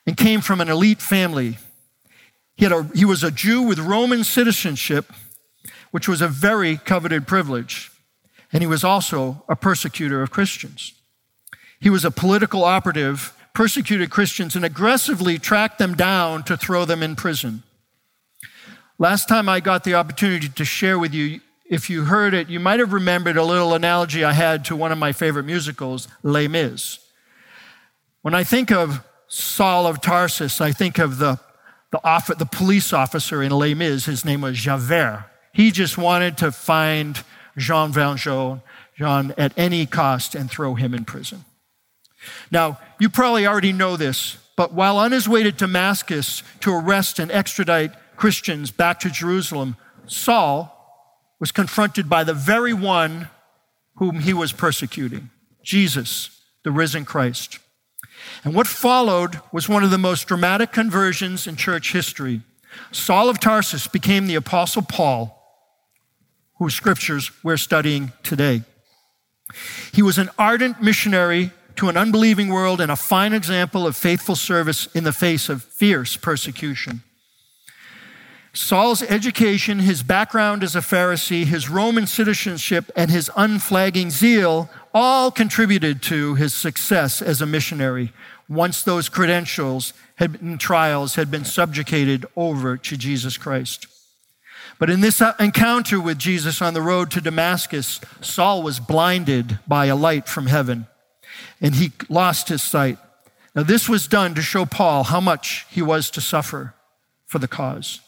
and 0.06 0.18
came 0.18 0.42
from 0.42 0.62
an 0.62 0.70
elite 0.70 1.02
family. 1.02 1.58
He, 2.64 2.70
a, 2.72 2.84
he 2.96 3.04
was 3.04 3.26
a 3.26 3.32
Jew 3.32 3.62
with 3.62 3.78
Roman 3.78 4.24
citizenship, 4.24 5.12
which 5.92 6.08
was 6.08 6.22
a 6.22 6.30
very 6.30 6.78
coveted 6.78 7.28
privilege. 7.28 7.92
And 8.54 8.64
he 8.64 8.68
was 8.68 8.86
also 8.86 9.44
a 9.50 9.56
persecutor 9.58 10.22
of 10.22 10.32
Christians. 10.32 10.94
He 11.82 11.90
was 11.90 12.06
a 12.06 12.12
political 12.12 12.64
operative 12.64 13.34
persecuted 13.54 14.12
Christians 14.12 14.56
and 14.56 14.64
aggressively 14.64 15.38
tracked 15.38 15.78
them 15.78 15.94
down 15.94 16.44
to 16.44 16.56
throw 16.56 16.86
them 16.86 17.04
in 17.04 17.18
prison. 17.18 17.64
Last 18.98 19.28
time 19.28 19.50
I 19.50 19.60
got 19.60 19.84
the 19.84 19.96
opportunity 19.96 20.48
to 20.48 20.64
share 20.64 20.98
with 20.98 21.14
you, 21.14 21.42
if 21.70 21.90
you 21.90 22.06
heard 22.06 22.34
it, 22.34 22.48
you 22.48 22.62
might 22.62 22.80
have 22.80 22.94
remembered 22.94 23.36
a 23.36 23.44
little 23.44 23.74
analogy 23.74 24.24
I 24.24 24.32
had 24.32 24.64
to 24.66 24.76
one 24.78 24.94
of 24.94 24.98
my 24.98 25.12
favorite 25.12 25.44
musicals, 25.44 26.08
Les 26.24 26.48
Mis. 26.48 27.00
When 28.22 28.34
I 28.34 28.46
think 28.46 28.72
of 28.72 29.06
Saul 29.28 29.86
of 29.86 30.00
Tarsus, 30.00 30.62
I 30.62 30.72
think 30.72 30.98
of 30.98 31.18
the, 31.18 31.42
the, 31.94 32.04
off, 32.04 32.26
the 32.26 32.46
police 32.46 32.92
officer 32.92 33.44
in 33.44 33.52
Les 33.52 33.76
Mis. 33.76 34.06
His 34.06 34.26
name 34.26 34.42
was 34.42 34.58
Javert. 34.58 35.26
He 35.54 35.70
just 35.70 35.96
wanted 35.96 36.40
to 36.40 36.52
find 36.52 37.24
Jean 37.56 37.92
Valjean 37.92 38.64
Jean 38.98 39.34
at 39.38 39.54
any 39.56 39.86
cost 39.86 40.34
and 40.34 40.50
throw 40.50 40.74
him 40.74 40.94
in 40.94 41.06
prison. 41.06 41.46
Now, 42.50 42.80
you 43.00 43.10
probably 43.10 43.46
already 43.46 43.74
know 43.74 43.96
this, 43.96 44.38
but 44.56 44.74
while 44.74 44.98
on 44.98 45.12
his 45.12 45.30
way 45.30 45.44
to 45.44 45.52
Damascus 45.52 46.42
to 46.62 46.74
arrest 46.74 47.20
and 47.20 47.32
extradite 47.32 47.92
Christians 48.16 48.72
back 48.72 49.00
to 49.02 49.10
Jerusalem, 49.10 49.78
Saul 50.08 50.70
was 51.40 51.52
confronted 51.52 52.10
by 52.10 52.24
the 52.24 52.34
very 52.34 52.74
one 52.74 53.30
whom 53.98 54.20
he 54.20 54.34
was 54.34 54.52
persecuting 54.52 55.30
Jesus, 55.64 56.42
the 56.64 56.72
risen 56.72 57.06
Christ. 57.06 57.60
And 58.44 58.54
what 58.54 58.68
followed 58.68 59.40
was 59.52 59.70
one 59.70 59.84
of 59.84 59.92
the 59.92 59.98
most 59.98 60.28
dramatic 60.28 60.72
conversions 60.72 61.48
in 61.48 61.56
church 61.56 61.92
history. 61.94 62.42
Saul 62.92 63.30
of 63.30 63.40
Tarsus 63.40 63.88
became 63.88 64.28
the 64.28 64.36
Apostle 64.36 64.82
Paul, 64.82 65.40
whose 66.56 66.76
scriptures 66.76 67.32
we're 67.44 67.58
studying 67.58 68.12
today. 68.24 68.64
He 69.94 70.02
was 70.02 70.18
an 70.18 70.30
ardent 70.38 70.82
missionary 70.82 71.52
to 71.76 71.90
an 71.90 71.98
unbelieving 71.98 72.50
world 72.50 72.82
and 72.82 72.92
a 72.92 72.96
fine 72.96 73.34
example 73.34 73.88
of 73.88 73.96
faithful 73.96 74.36
service 74.36 74.88
in 74.94 75.04
the 75.04 75.14
face 75.14 75.50
of 75.50 75.64
fierce 75.64 76.18
persecution. 76.18 77.04
Saul's 78.54 79.02
education, 79.02 79.80
his 79.80 80.04
background 80.04 80.64
as 80.64 80.76
a 80.76 80.80
Pharisee, 80.80 81.46
his 81.46 81.70
Roman 81.70 82.06
citizenship, 82.06 82.92
and 82.96 83.10
his 83.10 83.32
unflagging 83.36 84.12
zeal 84.12 84.70
all 84.94 85.32
contributed 85.32 86.04
to 86.04 86.36
his 86.36 86.54
success 86.54 87.22
as 87.22 87.42
a 87.42 87.48
missionary 87.48 88.14
once 88.50 88.84
those 88.84 89.10
credentials 89.10 89.94
had 90.16 90.34
been, 90.34 90.58
trials 90.58 91.16
had 91.16 91.32
been 91.32 91.46
subjugated 91.46 92.26
over 92.36 92.78
to 92.78 92.98
Jesus 92.98 93.38
Christ. 93.38 93.88
But 94.80 94.90
in 94.90 95.02
this 95.02 95.22
uh, 95.22 95.34
encounter 95.40 96.00
with 96.00 96.18
Jesus 96.18 96.62
on 96.62 96.74
the 96.74 96.82
road 96.82 97.10
to 97.12 97.22
Damascus, 97.22 98.00
Saul 98.22 98.64
was 98.64 98.80
blinded 98.80 99.60
by 99.68 99.86
a 99.86 99.96
light 99.96 100.28
from 100.28 100.48
heaven 100.48 100.88
and 101.62 101.76
he 101.76 101.92
lost 102.10 102.50
his 102.50 102.62
sight. 102.62 102.98
Now, 103.56 103.64
this 103.64 103.88
was 103.88 104.08
done 104.08 104.36
to 104.36 104.42
show 104.42 104.66
Paul 104.66 105.04
how 105.04 105.20
much 105.20 105.66
he 105.70 105.82
was 105.82 106.10
to 106.12 106.22
suffer 106.22 106.74
for 107.26 107.40
the 107.40 107.48
cause. 107.48 108.02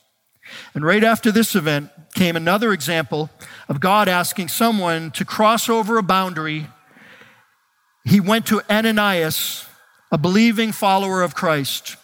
And 0.73 0.85
right 0.85 1.03
after 1.03 1.31
this 1.31 1.55
event 1.55 1.89
came 2.13 2.35
another 2.35 2.71
example 2.71 3.29
of 3.67 3.79
God 3.79 4.07
asking 4.07 4.49
someone 4.49 5.11
to 5.11 5.25
cross 5.25 5.69
over 5.69 5.97
a 5.97 6.03
boundary. 6.03 6.67
He 8.05 8.19
went 8.19 8.45
to 8.47 8.61
Ananias, 8.69 9.65
a 10.11 10.17
believing 10.17 10.71
follower 10.71 11.21
of 11.23 11.35
Christ, 11.35 11.97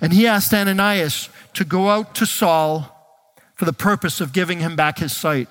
and 0.00 0.12
he 0.12 0.26
asked 0.26 0.54
Ananias 0.54 1.28
to 1.54 1.64
go 1.64 1.90
out 1.90 2.14
to 2.16 2.26
Saul 2.26 2.88
for 3.54 3.64
the 3.64 3.72
purpose 3.72 4.20
of 4.20 4.32
giving 4.32 4.60
him 4.60 4.74
back 4.74 4.98
his 4.98 5.16
sight. 5.16 5.48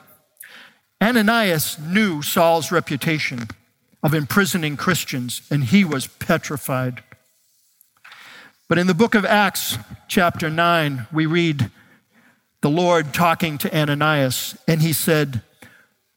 Ananias 1.01 1.79
knew 1.79 2.21
Saul's 2.21 2.71
reputation 2.71 3.47
of 4.03 4.13
imprisoning 4.13 4.77
Christians, 4.77 5.41
and 5.49 5.63
he 5.63 5.85
was 5.85 6.07
petrified. 6.07 7.03
But 8.67 8.77
in 8.77 8.87
the 8.87 8.93
book 8.93 9.15
of 9.15 9.25
Acts, 9.25 9.77
chapter 10.07 10.49
9, 10.49 11.07
we 11.11 11.25
read 11.25 11.71
the 12.61 12.69
Lord 12.69 13.13
talking 13.13 13.57
to 13.59 13.75
Ananias, 13.75 14.57
and 14.67 14.81
he 14.81 14.93
said, 14.93 15.41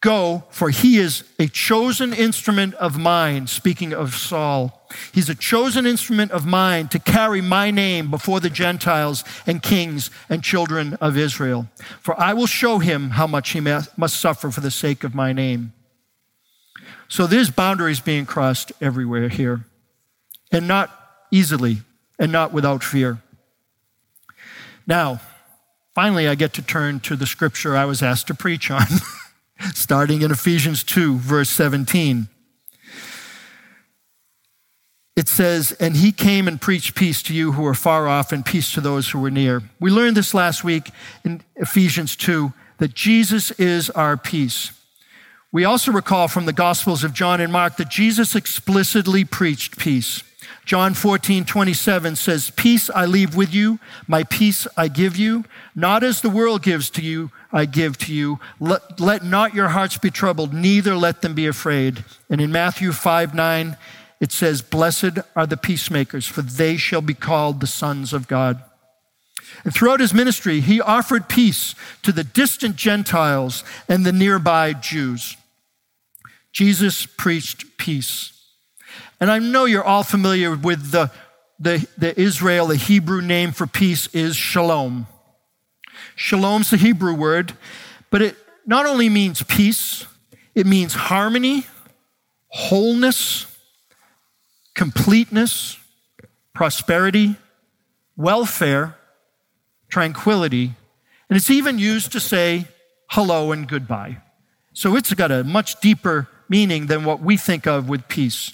Go, 0.00 0.44
for 0.50 0.68
he 0.68 0.98
is 0.98 1.24
a 1.38 1.46
chosen 1.46 2.12
instrument 2.12 2.74
of 2.74 2.98
mine, 2.98 3.46
speaking 3.46 3.94
of 3.94 4.14
Saul. 4.14 4.86
He's 5.12 5.30
a 5.30 5.34
chosen 5.34 5.86
instrument 5.86 6.30
of 6.30 6.44
mine 6.44 6.88
to 6.88 6.98
carry 6.98 7.40
my 7.40 7.70
name 7.70 8.10
before 8.10 8.38
the 8.38 8.50
Gentiles 8.50 9.24
and 9.46 9.62
kings 9.62 10.10
and 10.28 10.44
children 10.44 10.92
of 11.00 11.16
Israel. 11.16 11.68
For 12.02 12.20
I 12.20 12.34
will 12.34 12.46
show 12.46 12.80
him 12.80 13.10
how 13.10 13.26
much 13.26 13.50
he 13.50 13.60
must 13.60 14.20
suffer 14.20 14.50
for 14.50 14.60
the 14.60 14.70
sake 14.70 15.04
of 15.04 15.14
my 15.14 15.32
name. 15.32 15.72
So 17.08 17.26
there's 17.26 17.50
boundaries 17.50 18.00
being 18.00 18.26
crossed 18.26 18.72
everywhere 18.82 19.30
here, 19.30 19.64
and 20.52 20.68
not 20.68 20.90
easily, 21.30 21.78
and 22.18 22.30
not 22.30 22.52
without 22.52 22.84
fear. 22.84 23.22
Now, 24.86 25.22
finally, 25.94 26.28
I 26.28 26.34
get 26.34 26.52
to 26.54 26.62
turn 26.62 27.00
to 27.00 27.16
the 27.16 27.26
scripture 27.26 27.76
I 27.76 27.84
was 27.84 28.02
asked 28.02 28.26
to 28.28 28.34
preach 28.34 28.70
on. 28.70 28.86
starting 29.74 30.22
in 30.22 30.30
Ephesians 30.30 30.84
2, 30.84 31.18
verse 31.18 31.50
17. 31.50 32.28
It 35.16 35.28
says, 35.28 35.72
And 35.72 35.96
he 35.96 36.10
came 36.12 36.48
and 36.48 36.60
preached 36.60 36.94
peace 36.94 37.22
to 37.24 37.34
you 37.34 37.52
who 37.52 37.64
are 37.66 37.74
far 37.74 38.08
off 38.08 38.32
and 38.32 38.44
peace 38.44 38.72
to 38.72 38.80
those 38.80 39.10
who 39.10 39.20
were 39.20 39.30
near. 39.30 39.62
We 39.78 39.90
learned 39.90 40.16
this 40.16 40.34
last 40.34 40.64
week 40.64 40.90
in 41.24 41.42
Ephesians 41.56 42.16
2 42.16 42.52
that 42.78 42.94
Jesus 42.94 43.52
is 43.52 43.90
our 43.90 44.16
peace. 44.16 44.72
We 45.52 45.64
also 45.64 45.92
recall 45.92 46.26
from 46.26 46.46
the 46.46 46.52
Gospels 46.52 47.04
of 47.04 47.14
John 47.14 47.40
and 47.40 47.52
Mark 47.52 47.76
that 47.76 47.88
Jesus 47.88 48.34
explicitly 48.34 49.24
preached 49.24 49.78
peace. 49.78 50.24
John 50.64 50.94
14, 50.94 51.44
27 51.44 52.16
says, 52.16 52.50
Peace 52.50 52.88
I 52.88 53.04
leave 53.04 53.36
with 53.36 53.52
you, 53.52 53.78
my 54.06 54.24
peace 54.24 54.66
I 54.76 54.88
give 54.88 55.16
you. 55.16 55.44
Not 55.74 56.02
as 56.02 56.22
the 56.22 56.30
world 56.30 56.62
gives 56.62 56.88
to 56.90 57.02
you, 57.02 57.30
I 57.52 57.66
give 57.66 57.98
to 57.98 58.14
you. 58.14 58.40
Let, 58.58 58.98
let 58.98 59.22
not 59.22 59.54
your 59.54 59.68
hearts 59.68 59.98
be 59.98 60.10
troubled, 60.10 60.54
neither 60.54 60.96
let 60.96 61.20
them 61.20 61.34
be 61.34 61.46
afraid. 61.46 62.04
And 62.30 62.40
in 62.40 62.50
Matthew 62.50 62.92
5, 62.92 63.34
9, 63.34 63.76
it 64.20 64.32
says, 64.32 64.62
Blessed 64.62 65.18
are 65.36 65.46
the 65.46 65.58
peacemakers, 65.58 66.26
for 66.26 66.40
they 66.40 66.78
shall 66.78 67.02
be 67.02 67.14
called 67.14 67.60
the 67.60 67.66
sons 67.66 68.14
of 68.14 68.26
God. 68.26 68.62
And 69.64 69.74
throughout 69.74 70.00
his 70.00 70.14
ministry, 70.14 70.60
he 70.60 70.80
offered 70.80 71.28
peace 71.28 71.74
to 72.02 72.10
the 72.10 72.24
distant 72.24 72.76
Gentiles 72.76 73.64
and 73.86 74.04
the 74.04 74.12
nearby 74.12 74.72
Jews. 74.72 75.36
Jesus 76.52 77.04
preached 77.04 77.76
peace. 77.76 78.30
And 79.20 79.30
I 79.30 79.38
know 79.38 79.64
you're 79.64 79.84
all 79.84 80.02
familiar 80.02 80.54
with 80.54 80.90
the, 80.90 81.10
the, 81.58 81.86
the 81.96 82.18
Israel, 82.20 82.66
the 82.66 82.76
Hebrew 82.76 83.20
name 83.20 83.52
for 83.52 83.66
peace 83.66 84.06
is 84.08 84.36
shalom. 84.36 85.06
Shalom's 86.16 86.70
the 86.70 86.76
Hebrew 86.76 87.14
word, 87.14 87.54
but 88.10 88.22
it 88.22 88.36
not 88.66 88.86
only 88.86 89.08
means 89.08 89.42
peace, 89.42 90.06
it 90.54 90.66
means 90.66 90.94
harmony, 90.94 91.66
wholeness, 92.48 93.46
completeness, 94.74 95.78
prosperity, 96.52 97.36
welfare, 98.16 98.96
tranquility, 99.88 100.74
and 101.28 101.36
it's 101.36 101.50
even 101.50 101.78
used 101.78 102.12
to 102.12 102.20
say 102.20 102.68
hello 103.08 103.52
and 103.52 103.68
goodbye. 103.68 104.18
So 104.72 104.96
it's 104.96 105.12
got 105.14 105.30
a 105.30 105.44
much 105.44 105.80
deeper 105.80 106.28
meaning 106.48 106.86
than 106.86 107.04
what 107.04 107.20
we 107.20 107.36
think 107.36 107.66
of 107.66 107.88
with 107.88 108.08
peace. 108.08 108.52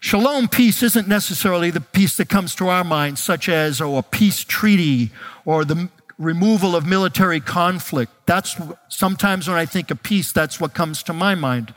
Shalom 0.00 0.48
peace 0.48 0.82
isn't 0.82 1.08
necessarily 1.08 1.70
the 1.70 1.80
peace 1.80 2.16
that 2.18 2.28
comes 2.28 2.54
to 2.56 2.68
our 2.68 2.84
minds, 2.84 3.22
such 3.22 3.48
as 3.48 3.80
oh, 3.80 3.96
a 3.96 4.02
peace 4.02 4.44
treaty 4.44 5.10
or 5.44 5.64
the 5.64 5.88
removal 6.18 6.76
of 6.76 6.86
military 6.86 7.40
conflict. 7.40 8.12
That's 8.26 8.56
sometimes 8.88 9.48
when 9.48 9.56
I 9.56 9.66
think 9.66 9.90
of 9.90 10.02
peace, 10.02 10.32
that's 10.32 10.60
what 10.60 10.72
comes 10.72 11.02
to 11.04 11.12
my 11.12 11.34
mind. 11.34 11.74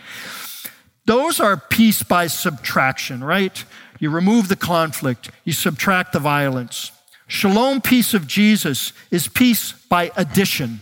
Those 1.06 1.40
are 1.40 1.58
peace 1.58 2.04
by 2.04 2.28
subtraction, 2.28 3.24
right? 3.24 3.64
You 4.00 4.12
remove 4.12 4.50
the 4.50 4.56
conflict, 4.56 5.32
you 5.44 5.54
subtract 5.54 6.14
the 6.14 6.20
violence. 6.20 6.92
Shalom 7.28 7.82
peace 7.82 8.14
of 8.14 8.28
Jesus 8.28 8.94
is 9.10 9.28
peace 9.28 9.72
by 9.72 10.12
addition. 10.16 10.82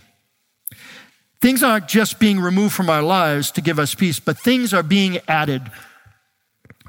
Things 1.39 1.63
aren't 1.63 1.88
just 1.88 2.19
being 2.19 2.39
removed 2.39 2.73
from 2.73 2.89
our 2.89 3.04
lives 3.04 3.49
to 3.52 3.62
give 3.62 3.80
us 3.80 3.95
peace, 3.95 4.19
but 4.19 4.38
things 4.38 4.73
are 4.73 4.84
being 4.84 5.19
added 5.28 5.71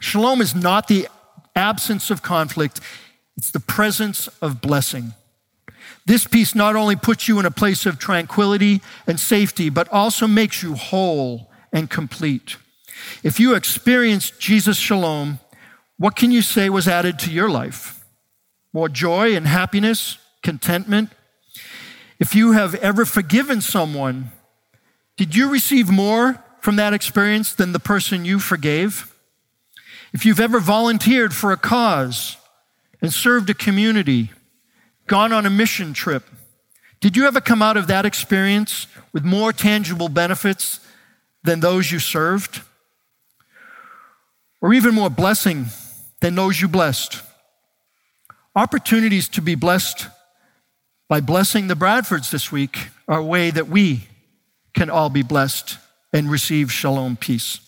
Shalom 0.01 0.41
is 0.41 0.55
not 0.55 0.89
the 0.89 1.09
absence 1.55 2.11
of 2.11 2.23
conflict, 2.23 2.81
it's 3.37 3.51
the 3.51 3.61
presence 3.61 4.29
of 4.43 4.61
blessing. 4.61 5.13
This 6.07 6.27
peace 6.27 6.55
not 6.55 6.75
only 6.75 6.97
puts 6.97 7.29
you 7.29 7.39
in 7.39 7.47
a 7.47 7.51
place 7.51 7.87
of 7.87 7.99
tranquility 7.99 8.81
and 9.07 9.21
safety, 9.21 9.69
but 9.69 9.89
also 9.89 10.27
makes 10.27 10.63
you 10.63 10.75
whole 10.75 11.51
and 11.73 11.89
complete. 11.89 12.57
If 13.23 13.39
you 13.39 13.55
experience 13.55 14.31
Jesus' 14.31 14.79
shalom, 14.79 15.39
what 15.99 16.17
can 16.17 16.31
you 16.31 16.43
say 16.43 16.71
was 16.71 16.89
added 16.89 17.19
to 17.21 17.31
your 17.31 17.51
life? 17.51 18.05
More 18.73 18.89
joy 18.89 19.37
and 19.37 19.47
happiness, 19.47 20.19
contentment? 20.43 21.11
If 22.19 22.35
you 22.35 22.53
have 22.53 22.75
ever 22.77 23.05
forgiven 23.05 23.61
someone, 23.61 24.33
did 25.17 25.35
you 25.35 25.51
receive 25.51 25.91
more 25.91 26.43
from 26.61 26.77
that 26.77 26.95
experience 26.95 27.55
than 27.55 27.73
the 27.73 27.79
person 27.79 28.25
you 28.25 28.39
forgave? 28.39 29.10
If 30.13 30.27
you've 30.27 30.41
ever 30.41 30.59
volunteered 30.59 31.35
for 31.35 31.53
a 31.53 31.57
cause 31.57 32.37
and 33.01 33.13
served 33.13 33.49
a 33.51 33.55
community, 33.55 34.31
gone 35.07 35.33
on 35.33 35.47
a 35.47 35.51
mission 35.51 35.93
trip, 35.93 36.25
did 37.01 37.17
you 37.17 37.27
ever 37.27 37.41
come 37.41 37.63
out 37.63 37.77
of 37.77 37.87
that 37.87 38.05
experience 38.05 38.87
with 39.13 39.25
more 39.25 39.53
tangible 39.53 40.09
benefits 40.09 40.81
than 41.45 41.61
those 41.61 41.91
you 41.91 41.99
served? 41.99 42.63
Or 44.61 44.75
even 44.75 44.95
more 44.95 45.11
blessing 45.11 45.67
than 46.21 46.35
those 46.35 46.61
you 46.61 46.69
blessed? 46.69 47.23
Opportunities 48.55 49.29
to 49.29 49.41
be 49.41 49.55
blessed 49.55 50.09
by 51.09 51.21
blessing 51.21 51.69
the 51.69 51.75
Bradfords 51.75 52.31
this 52.31 52.53
week 52.53 52.89
are 53.09 53.21
a 53.21 53.25
way 53.25 53.51
that 53.51 53.69
we 53.69 54.09
can 54.75 54.91
all 54.91 55.09
be 55.09 55.23
blessed 55.23 55.79
and 56.13 56.31
receive 56.31 56.71
shalom 56.71 57.17
peace. 57.17 57.61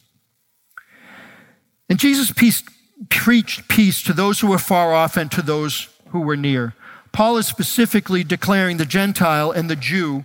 And 1.93 2.01
Jesus 2.01 2.33
peace, 2.33 2.63
preached 3.11 3.69
peace 3.69 4.03
to 4.05 4.15
those 4.15 4.41
who 4.41 4.47
were 4.47 4.57
far 4.57 4.95
off 4.95 5.19
and 5.19 5.31
to 5.31 5.43
those 5.43 5.91
who 6.09 6.21
were 6.21 6.39
near. 6.39 6.75
Paul 7.13 7.37
is 7.37 7.47
specifically 7.47 8.25
declaring 8.25 8.79
the 8.79 8.87
Gentile 8.87 9.51
and 9.51 9.69
the 9.69 9.77
Jew 9.77 10.25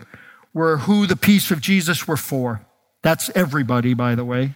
were 0.54 0.78
who 0.78 1.06
the 1.06 1.18
peace 1.18 1.52
of 1.52 1.60
Jesus 1.60 2.08
were 2.08 2.16
for. 2.16 2.62
That's 3.02 3.30
everybody, 3.36 3.94
by 3.94 4.16
the 4.16 4.24
way. 4.24 4.54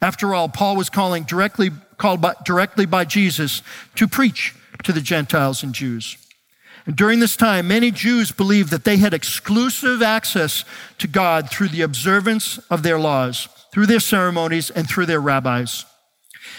After 0.00 0.34
all, 0.34 0.48
Paul 0.48 0.76
was 0.76 0.88
calling 0.88 1.24
directly, 1.24 1.72
called 1.98 2.22
by, 2.22 2.32
directly 2.42 2.86
by 2.86 3.04
Jesus 3.04 3.60
to 3.96 4.08
preach 4.08 4.54
to 4.84 4.92
the 4.92 5.02
Gentiles 5.02 5.62
and 5.62 5.74
Jews. 5.74 6.16
And 6.86 6.96
during 6.96 7.20
this 7.20 7.36
time, 7.36 7.68
many 7.68 7.90
Jews 7.90 8.32
believed 8.32 8.70
that 8.70 8.84
they 8.84 8.96
had 8.96 9.12
exclusive 9.12 10.00
access 10.00 10.64
to 11.00 11.06
God 11.06 11.50
through 11.50 11.68
the 11.68 11.82
observance 11.82 12.56
of 12.70 12.82
their 12.82 12.98
laws, 12.98 13.46
through 13.74 13.84
their 13.84 14.00
ceremonies, 14.00 14.70
and 14.70 14.88
through 14.88 15.04
their 15.04 15.20
rabbis. 15.20 15.84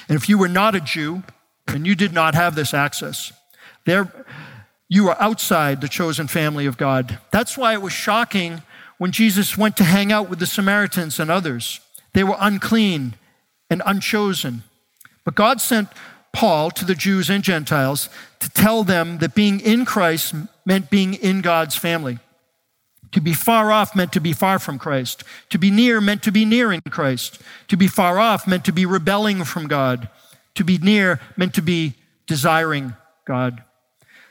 And 0.07 0.15
if 0.15 0.29
you 0.29 0.37
were 0.37 0.47
not 0.47 0.75
a 0.75 0.79
Jew 0.81 1.23
and 1.67 1.85
you 1.85 1.95
did 1.95 2.13
not 2.13 2.35
have 2.35 2.55
this 2.55 2.73
access, 2.73 3.33
there 3.85 4.11
you 4.89 5.05
were 5.05 5.21
outside 5.21 5.81
the 5.81 5.89
chosen 5.89 6.27
family 6.27 6.65
of 6.65 6.77
God. 6.77 7.19
That's 7.31 7.57
why 7.57 7.73
it 7.73 7.81
was 7.81 7.93
shocking 7.93 8.61
when 8.97 9.11
Jesus 9.11 9.57
went 9.57 9.77
to 9.77 9.83
hang 9.83 10.11
out 10.11 10.29
with 10.29 10.39
the 10.39 10.45
Samaritans 10.45 11.19
and 11.19 11.29
others. 11.29 11.79
They 12.13 12.23
were 12.23 12.37
unclean 12.39 13.15
and 13.69 13.81
unchosen. 13.85 14.63
But 15.23 15.35
God 15.35 15.59
sent 15.59 15.89
Paul 16.31 16.71
to 16.71 16.85
the 16.85 16.95
Jews 16.95 17.29
and 17.29 17.43
Gentiles 17.43 18.09
to 18.39 18.49
tell 18.49 18.83
them 18.83 19.17
that 19.19 19.35
being 19.35 19.59
in 19.59 19.85
Christ 19.85 20.33
meant 20.65 20.89
being 20.89 21.15
in 21.15 21.41
God's 21.41 21.75
family. 21.75 22.19
To 23.13 23.21
be 23.21 23.33
far 23.33 23.71
off 23.71 23.95
meant 23.95 24.11
to 24.13 24.19
be 24.19 24.33
far 24.33 24.59
from 24.59 24.77
Christ. 24.77 25.23
To 25.49 25.57
be 25.57 25.71
near 25.71 26.01
meant 26.01 26.23
to 26.23 26.31
be 26.31 26.45
near 26.45 26.71
in 26.71 26.81
Christ. 26.81 27.41
To 27.69 27.77
be 27.77 27.87
far 27.87 28.19
off 28.19 28.47
meant 28.47 28.65
to 28.65 28.71
be 28.71 28.85
rebelling 28.85 29.43
from 29.43 29.67
God. 29.67 30.09
To 30.55 30.63
be 30.63 30.77
near 30.77 31.19
meant 31.35 31.53
to 31.55 31.61
be 31.61 31.95
desiring 32.25 32.95
God. 33.25 33.63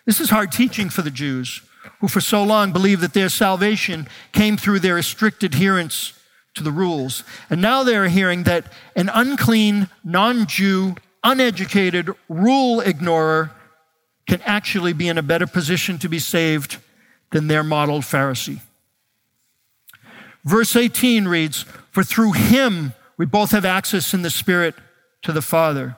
This 0.04 0.20
is 0.20 0.30
hard 0.30 0.52
teaching 0.52 0.88
for 0.88 1.02
the 1.02 1.10
Jews, 1.10 1.62
who 2.00 2.08
for 2.08 2.20
so 2.20 2.42
long 2.42 2.72
believed 2.72 3.00
that 3.02 3.14
their 3.14 3.28
salvation 3.28 4.06
came 4.32 4.56
through 4.56 4.80
their 4.80 5.02
strict 5.02 5.42
adherence 5.42 6.12
to 6.54 6.62
the 6.62 6.72
rules. 6.72 7.24
And 7.50 7.60
now 7.60 7.82
they're 7.82 8.08
hearing 8.08 8.44
that 8.44 8.72
an 8.94 9.10
unclean, 9.12 9.88
non 10.04 10.46
Jew, 10.46 10.96
uneducated 11.24 12.10
rule 12.28 12.80
ignorer 12.80 13.50
can 14.26 14.40
actually 14.42 14.92
be 14.92 15.08
in 15.08 15.18
a 15.18 15.22
better 15.22 15.46
position 15.46 15.98
to 15.98 16.08
be 16.08 16.18
saved 16.18 16.78
than 17.30 17.48
their 17.48 17.62
modeled 17.62 18.02
Pharisee. 18.02 18.60
Verse 20.46 20.76
18 20.76 21.26
reads, 21.26 21.64
For 21.90 22.04
through 22.04 22.32
him 22.32 22.94
we 23.18 23.26
both 23.26 23.50
have 23.50 23.64
access 23.64 24.14
in 24.14 24.22
the 24.22 24.30
Spirit 24.30 24.76
to 25.22 25.32
the 25.32 25.42
Father. 25.42 25.96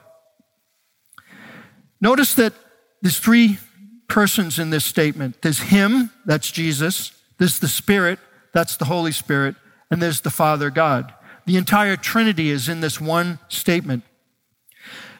Notice 2.01 2.33
that 2.33 2.53
there's 3.01 3.19
three 3.19 3.59
persons 4.07 4.57
in 4.57 4.71
this 4.71 4.85
statement 4.85 5.41
there's 5.43 5.59
him, 5.59 6.09
that's 6.25 6.51
Jesus, 6.51 7.11
there's 7.37 7.59
the 7.59 7.67
Spirit, 7.67 8.17
that's 8.51 8.75
the 8.75 8.85
Holy 8.85 9.11
Spirit, 9.11 9.55
and 9.91 10.01
there's 10.01 10.21
the 10.21 10.31
Father 10.31 10.71
God. 10.71 11.13
The 11.45 11.57
entire 11.57 11.95
Trinity 11.95 12.49
is 12.49 12.67
in 12.67 12.81
this 12.81 12.99
one 12.99 13.37
statement. 13.49 14.03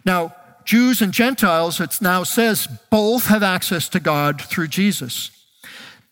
Now, 0.06 0.36
Jews 0.66 1.02
and 1.02 1.14
Gentiles, 1.14 1.80
it 1.80 2.02
now 2.02 2.24
says, 2.24 2.68
both 2.90 3.28
have 3.28 3.44
access 3.44 3.90
to 3.90 4.00
God 4.00 4.42
through 4.42 4.68
Jesus. 4.68 5.32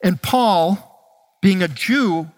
And 0.03 0.21
Paul, 0.21 1.39
being 1.41 1.61
a 1.61 1.67
Jew, 1.67 2.31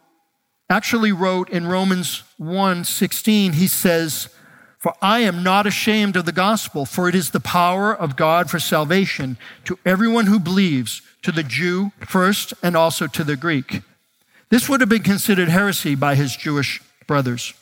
actually 0.70 1.12
wrote 1.12 1.50
in 1.50 1.68
Romans 1.68 2.24
1 2.38 2.84
16, 2.86 3.54
he 3.54 3.68
says, 3.68 4.30
For 4.78 4.94
I 5.02 5.20
am 5.20 5.44
not 5.44 5.66
ashamed 5.66 6.16
of 6.16 6.26
the 6.26 6.32
gospel, 6.32 6.86
for 6.86 7.10
it 7.10 7.16
is 7.16 7.32
the 7.32 7.40
power 7.40 7.94
of 7.94 8.16
God 8.16 8.50
for 8.50 8.60
salvation 8.60 9.38
to 9.66 9.80
everyone 9.86 10.28
who 10.28 10.40
believes, 10.40 11.02
to 11.22 11.32
the 11.32 11.44
Jew 11.44 11.92
first 12.00 12.54
and 12.64 12.78
also 12.78 13.08
to 13.08 13.24
the 13.24 13.36
Greek. 13.36 13.82
This 14.50 14.70
would 14.70 14.80
have 14.80 14.90
been 14.90 15.04
considered 15.04 15.50
heresy 15.50 15.96
by 15.96 16.16
his 16.16 16.36
Jewish 16.36 16.82
brothers. 17.08 17.54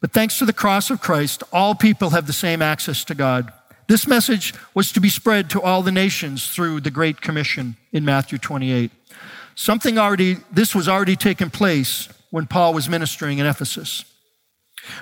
But 0.00 0.12
thanks 0.12 0.38
to 0.38 0.46
the 0.46 0.52
cross 0.52 0.90
of 0.90 1.00
Christ, 1.00 1.42
all 1.52 1.74
people 1.74 2.10
have 2.10 2.26
the 2.26 2.32
same 2.32 2.62
access 2.62 3.04
to 3.04 3.14
God. 3.14 3.52
This 3.86 4.06
message 4.06 4.54
was 4.74 4.92
to 4.92 5.00
be 5.00 5.08
spread 5.08 5.50
to 5.50 5.60
all 5.60 5.82
the 5.82 5.92
nations 5.92 6.46
through 6.46 6.80
the 6.80 6.90
Great 6.90 7.20
Commission 7.20 7.76
in 7.92 8.04
Matthew 8.04 8.38
28. 8.38 8.90
Something 9.60 9.98
already, 9.98 10.38
this 10.50 10.74
was 10.74 10.88
already 10.88 11.16
taking 11.16 11.50
place 11.50 12.08
when 12.30 12.46
Paul 12.46 12.72
was 12.72 12.88
ministering 12.88 13.40
in 13.40 13.44
Ephesus. 13.44 14.06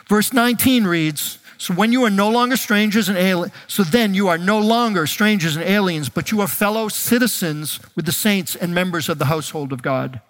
Verse 0.09 0.33
19 0.33 0.83
reads, 0.83 1.39
So 1.59 1.75
when 1.75 1.93
you 1.93 2.03
are 2.03 2.11
no 2.11 2.29
longer 2.29 2.57
strangers 2.57 3.09
and 3.09 3.17
aliens, 3.17 3.55
so 3.69 3.85
then 3.85 4.15
you 4.15 4.27
are 4.27 4.37
no 4.37 4.59
longer 4.59 5.07
strangers 5.07 5.55
and 5.55 5.65
aliens, 5.65 6.09
but 6.09 6.33
you 6.33 6.41
are 6.41 6.49
fellow 6.49 6.89
citizens 6.89 7.79
with 7.95 8.05
the 8.05 8.11
saints 8.11 8.57
and 8.57 8.75
members 8.75 9.09
of 9.09 9.21
the 9.21 9.27
household 9.27 9.73
of 9.73 9.81
God. 9.81 10.21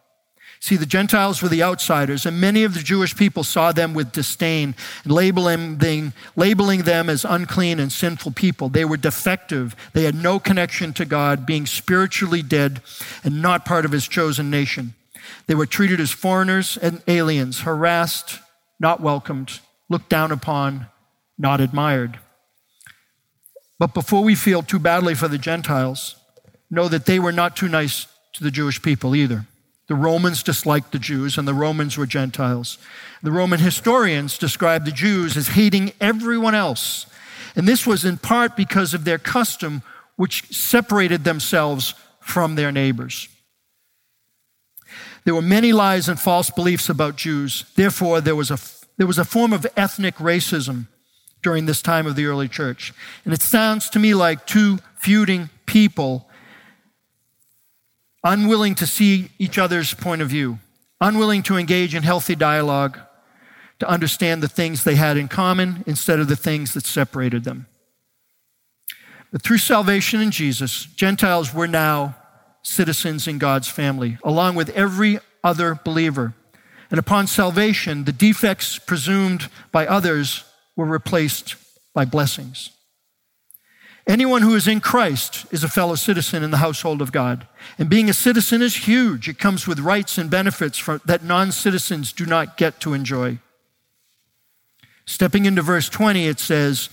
See, 0.61 0.77
the 0.77 0.87
Gentiles 0.87 1.41
were 1.41 1.49
the 1.49 1.63
outsiders, 1.63 2.27
and 2.27 2.41
many 2.41 2.65
of 2.65 2.75
the 2.75 2.83
Jewish 2.83 3.15
people 3.17 3.45
saw 3.45 3.71
them 3.71 3.95
with 3.95 4.13
disdain, 4.13 4.75
labeling 5.05 5.79
them, 5.79 6.13
labeling 6.35 6.83
them 6.83 7.09
as 7.09 7.25
unclean 7.25 7.79
and 7.79 7.93
sinful 7.93 8.33
people. 8.33 8.69
They 8.69 8.85
were 8.85 8.97
defective. 8.97 9.77
They 9.93 10.03
had 10.03 10.17
no 10.17 10.41
connection 10.41 10.93
to 10.95 11.05
God, 11.05 11.47
being 11.47 11.65
spiritually 11.65 12.43
dead 12.43 12.81
and 13.23 13.41
not 13.41 13.65
part 13.65 13.85
of 13.85 13.93
his 13.93 14.09
chosen 14.09 14.51
nation. 14.51 14.95
They 15.47 15.55
were 15.55 15.67
treated 15.67 16.01
as 16.01 16.11
foreigners 16.11 16.77
and 16.77 17.03
aliens, 17.07 17.61
harassed, 17.61 18.41
not 18.81 19.01
welcomed, 19.01 19.61
looked 19.89 20.09
down 20.09 20.33
upon, 20.33 20.87
not 21.39 21.61
admired. 21.61 22.19
But 23.79 23.95
before 23.95 24.25
we 24.25 24.35
feel 24.35 24.63
too 24.63 24.81
badly 24.81 25.15
for 25.15 25.29
the 25.29 25.39
Gentiles, 25.39 26.17
know 26.69 26.89
that 26.89 27.07
they 27.07 27.21
were 27.21 27.33
not 27.33 27.57
too 27.57 27.69
nice 27.69 28.07
to 28.35 28.43
the 28.43 28.51
Jewish 28.51 28.83
people 28.83 29.15
either. 29.15 29.47
The 29.89 29.95
Romans 29.95 30.43
disliked 30.43 30.93
the 30.93 30.99
Jews, 30.99 31.39
and 31.39 31.49
the 31.49 31.55
Romans 31.55 31.97
were 31.97 32.07
Gentiles. 32.07 32.79
The 33.23 33.33
Roman 33.33 33.59
historians 33.59 34.39
describe 34.39 34.85
the 34.85 34.93
Jews 34.93 35.37
as 35.37 35.49
hating 35.49 35.93
everyone 36.01 36.55
else. 36.55 37.07
And 37.57 37.67
this 37.67 37.87
was 37.87 38.05
in 38.05 38.19
part 38.19 38.55
because 38.55 38.93
of 38.93 39.05
their 39.05 39.19
custom, 39.19 39.83
which 40.17 40.55
separated 40.55 41.25
themselves 41.25 41.95
from 42.21 42.55
their 42.55 42.71
neighbors. 42.71 43.29
There 45.25 45.35
were 45.35 45.43
many 45.43 45.73
lies 45.73 46.09
and 46.09 46.21
false 46.21 46.51
beliefs 46.51 46.89
about 46.89 47.17
Jews. 47.17 47.65
Therefore, 47.75 48.21
there 48.21 48.37
was 48.37 48.51
a, 48.51 48.59
there 48.99 49.07
was 49.07 49.19
a 49.19 49.25
form 49.25 49.53
of 49.55 49.67
ethnic 49.77 50.17
racism 50.17 50.87
during 51.43 51.67
this 51.67 51.81
time 51.81 52.07
of 52.07 52.15
the 52.15 52.27
early 52.27 52.49
church. 52.49 52.93
And 53.25 53.33
it 53.33 53.41
sounds 53.43 53.89
to 53.91 53.99
me 53.99 54.13
like 54.13 54.47
two 54.47 54.79
feuding 54.97 55.49
people 55.67 56.28
unwilling 58.29 58.75
to 58.75 58.87
see 58.87 59.31
each 59.39 59.59
other's 59.59 59.95
point 59.95 60.21
of 60.21 60.29
view, 60.29 60.59
unwilling 61.01 61.43
to 61.43 61.57
engage 61.57 61.95
in 61.95 62.03
healthy 62.03 62.35
dialogue, 62.35 62.99
to 63.79 63.89
understand 63.89 64.43
the 64.43 64.49
things 64.49 64.85
they 64.85 64.97
had 64.97 65.17
in 65.17 65.29
common 65.29 65.83
instead 65.87 66.21
of 66.21 66.29
the 66.29 66.37
things 66.37 66.75
that 66.75 66.85
separated 66.85 67.45
them. 67.45 67.67
But 69.33 69.43
through 69.43 69.59
salvation 69.59 70.21
in 70.21 70.31
Jesus, 70.31 70.85
Gentiles 70.85 71.55
were 71.55 71.67
now 71.67 72.17
citizens 72.63 73.27
in 73.27 73.39
God's 73.39 73.69
family, 73.69 74.19
along 74.23 74.57
with 74.57 74.69
every 74.71 75.21
other 75.43 75.81
believer. 75.83 76.35
And 76.91 76.99
upon 76.99 77.27
salvation, 77.29 78.05
the 78.05 78.13
defects 78.13 78.79
presumed 78.79 79.49
by 79.73 79.87
others 79.87 80.45
were 80.77 80.87
replaced 80.87 81.55
by 81.95 82.05
blessings. 82.05 82.71
Anyone 84.09 84.41
who 84.41 84.55
is 84.55 84.67
in 84.67 84.81
Christ 84.81 85.45
is 85.51 85.63
a 85.63 85.69
fellow 85.69 85.95
citizen 85.95 86.43
in 86.43 86.51
the 86.51 86.57
household 86.57 87.03
of 87.03 87.13
God. 87.13 87.47
And 87.79 87.91
being 87.91 88.09
a 88.09 88.15
citizen 88.15 88.63
is 88.63 88.89
huge. 88.89 89.29
It 89.29 89.39
comes 89.39 89.67
with 89.67 89.79
rights 89.81 90.17
and 90.17 90.31
benefits 90.31 90.79
for, 90.79 90.99
that 91.05 91.23
non 91.23 91.53
citizens 91.53 92.15
do 92.15 92.25
not 92.25 92.57
get 92.57 92.81
to 92.81 92.95
enjoy. 92.95 93.39
Stepping 95.05 95.45
into 95.45 95.61
verse 95.61 95.91
20, 95.91 96.27
it 96.27 96.41
says, 96.41 96.89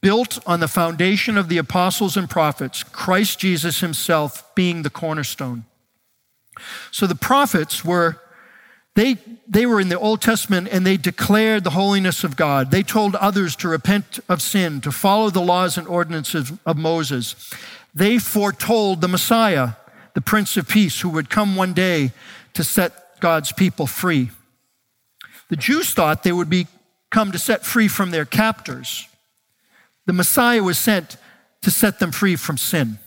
Built 0.00 0.38
on 0.46 0.60
the 0.60 0.68
foundation 0.68 1.36
of 1.36 1.48
the 1.48 1.58
apostles 1.58 2.16
and 2.16 2.30
prophets, 2.30 2.84
Christ 2.84 3.40
Jesus 3.40 3.80
himself 3.80 4.54
being 4.54 4.82
the 4.82 4.90
cornerstone. 4.90 5.64
So 6.92 7.08
the 7.08 7.16
prophets 7.16 7.84
were 7.84 8.20
they, 8.96 9.18
they 9.46 9.66
were 9.66 9.78
in 9.78 9.90
the 9.90 9.98
Old 9.98 10.22
Testament 10.22 10.68
and 10.72 10.86
they 10.86 10.96
declared 10.96 11.64
the 11.64 11.70
holiness 11.70 12.24
of 12.24 12.34
God. 12.34 12.70
They 12.70 12.82
told 12.82 13.14
others 13.14 13.54
to 13.56 13.68
repent 13.68 14.20
of 14.26 14.40
sin, 14.40 14.80
to 14.80 14.90
follow 14.90 15.28
the 15.28 15.42
laws 15.42 15.76
and 15.76 15.86
ordinances 15.86 16.50
of 16.64 16.78
Moses. 16.78 17.52
They 17.94 18.18
foretold 18.18 19.02
the 19.02 19.08
Messiah, 19.08 19.72
the 20.14 20.22
Prince 20.22 20.56
of 20.56 20.66
Peace, 20.66 21.02
who 21.02 21.10
would 21.10 21.28
come 21.28 21.56
one 21.56 21.74
day 21.74 22.12
to 22.54 22.64
set 22.64 23.20
God's 23.20 23.52
people 23.52 23.86
free. 23.86 24.30
The 25.50 25.56
Jews 25.56 25.92
thought 25.92 26.22
they 26.22 26.32
would 26.32 26.50
be 26.50 26.66
come 27.10 27.32
to 27.32 27.38
set 27.38 27.66
free 27.66 27.88
from 27.88 28.12
their 28.12 28.24
captors. 28.24 29.06
The 30.06 30.14
Messiah 30.14 30.62
was 30.62 30.78
sent 30.78 31.18
to 31.60 31.70
set 31.70 31.98
them 31.98 32.12
free 32.12 32.36
from 32.36 32.56
sin. 32.56 32.98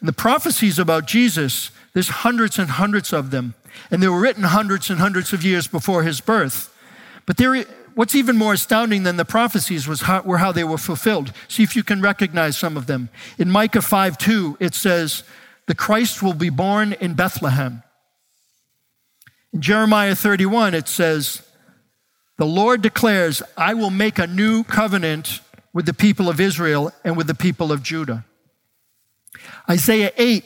And 0.00 0.08
the 0.08 0.14
prophecies 0.14 0.78
about 0.78 1.06
Jesus 1.06 1.70
there's 1.94 2.08
hundreds 2.08 2.58
and 2.58 2.70
hundreds 2.70 3.12
of 3.12 3.30
them, 3.30 3.54
and 3.90 4.02
they 4.02 4.08
were 4.08 4.20
written 4.20 4.44
hundreds 4.44 4.90
and 4.90 4.98
hundreds 4.98 5.32
of 5.32 5.44
years 5.44 5.66
before 5.66 6.02
his 6.02 6.20
birth. 6.20 6.74
But 7.26 7.36
there, 7.36 7.64
what's 7.94 8.14
even 8.14 8.36
more 8.36 8.54
astounding 8.54 9.02
than 9.02 9.16
the 9.16 9.24
prophecies 9.24 9.86
was 9.86 10.02
how, 10.02 10.22
were 10.22 10.38
how 10.38 10.52
they 10.52 10.64
were 10.64 10.78
fulfilled. 10.78 11.32
See 11.48 11.62
if 11.62 11.76
you 11.76 11.82
can 11.82 12.00
recognize 12.00 12.56
some 12.56 12.76
of 12.76 12.86
them. 12.86 13.10
In 13.38 13.50
Micah 13.50 13.82
5 13.82 14.18
2, 14.18 14.56
it 14.58 14.74
says, 14.74 15.22
The 15.66 15.74
Christ 15.74 16.22
will 16.22 16.34
be 16.34 16.50
born 16.50 16.94
in 16.94 17.14
Bethlehem. 17.14 17.82
In 19.52 19.60
Jeremiah 19.60 20.14
31, 20.14 20.74
it 20.74 20.88
says, 20.88 21.42
The 22.38 22.46
Lord 22.46 22.80
declares, 22.80 23.42
I 23.56 23.74
will 23.74 23.90
make 23.90 24.18
a 24.18 24.26
new 24.26 24.64
covenant 24.64 25.40
with 25.74 25.84
the 25.86 25.94
people 25.94 26.28
of 26.28 26.40
Israel 26.40 26.90
and 27.04 27.16
with 27.16 27.26
the 27.26 27.34
people 27.34 27.70
of 27.70 27.82
Judah. 27.82 28.24
Isaiah 29.68 30.12
8 30.16 30.44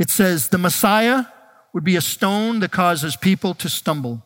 it 0.00 0.08
says, 0.08 0.48
the 0.48 0.56
Messiah 0.58 1.26
would 1.74 1.84
be 1.84 1.94
a 1.94 2.00
stone 2.00 2.60
that 2.60 2.72
causes 2.72 3.16
people 3.16 3.52
to 3.54 3.68
stumble. 3.68 4.22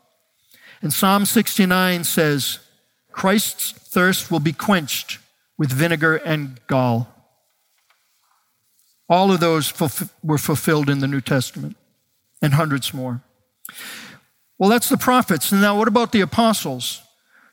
And 0.80 0.92
Psalm 0.92 1.26
69 1.26 2.04
says, 2.04 2.60
Christ's 3.10 3.72
thirst 3.72 4.30
will 4.30 4.38
be 4.38 4.52
quenched 4.52 5.18
with 5.58 5.72
vinegar 5.72 6.14
and 6.14 6.60
gall. 6.68 7.08
All 9.08 9.32
of 9.32 9.40
those 9.40 9.72
were 10.22 10.38
fulfilled 10.38 10.88
in 10.88 11.00
the 11.00 11.08
New 11.08 11.20
Testament, 11.20 11.76
and 12.40 12.54
hundreds 12.54 12.94
more. 12.94 13.22
Well, 14.56 14.70
that's 14.70 14.88
the 14.88 14.96
prophets. 14.96 15.50
And 15.50 15.60
now, 15.60 15.76
what 15.76 15.88
about 15.88 16.12
the 16.12 16.20
apostles? 16.20 17.02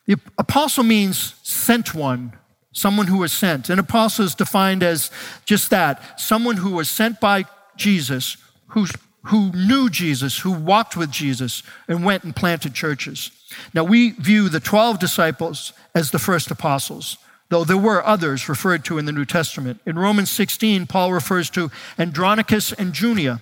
The 0.05 0.17
apostle 0.38 0.84
means 0.84 1.34
sent 1.41 1.95
one, 1.95 2.34
someone 2.71 3.07
who 3.07 3.17
was 3.17 3.31
sent. 3.31 3.69
An 3.69 3.79
apostle 3.79 4.25
is 4.25 4.36
defined 4.36 4.84
as 4.84 5.10
just 5.43 5.71
that 5.71 6.19
someone 6.19 6.57
who 6.57 6.71
was 6.71 6.88
sent 6.88 7.19
by 7.19 7.45
Jesus, 7.75 8.38
who, 8.67 8.86
who 9.23 9.51
knew 9.51 9.89
Jesus, 9.89 10.39
who 10.39 10.51
walked 10.51 10.95
with 10.97 11.12
Jesus, 11.12 11.63
and 11.88 12.03
went 12.03 12.23
and 12.23 12.36
planted 12.36 12.73
churches. 12.73 13.31
Now, 13.73 13.84
we 13.84 14.12
view 14.12 14.49
the 14.49 14.60
12 14.60 14.99
disciples 14.99 15.73
as 15.93 16.12
the 16.12 16.19
first 16.19 16.51
apostles, 16.51 17.17
though 17.49 17.63
there 17.63 17.77
were 17.77 18.05
others 18.05 18.47
referred 18.47 18.86
to 18.86 18.97
in 18.97 19.05
the 19.05 19.12
New 19.12 19.25
Testament. 19.25 19.81
In 19.86 19.99
Romans 19.99 20.31
16, 20.31 20.88
Paul 20.88 21.12
refers 21.13 21.49
to 21.51 21.69
Andronicus 21.97 22.71
and 22.73 22.93
Junia, 22.93 23.41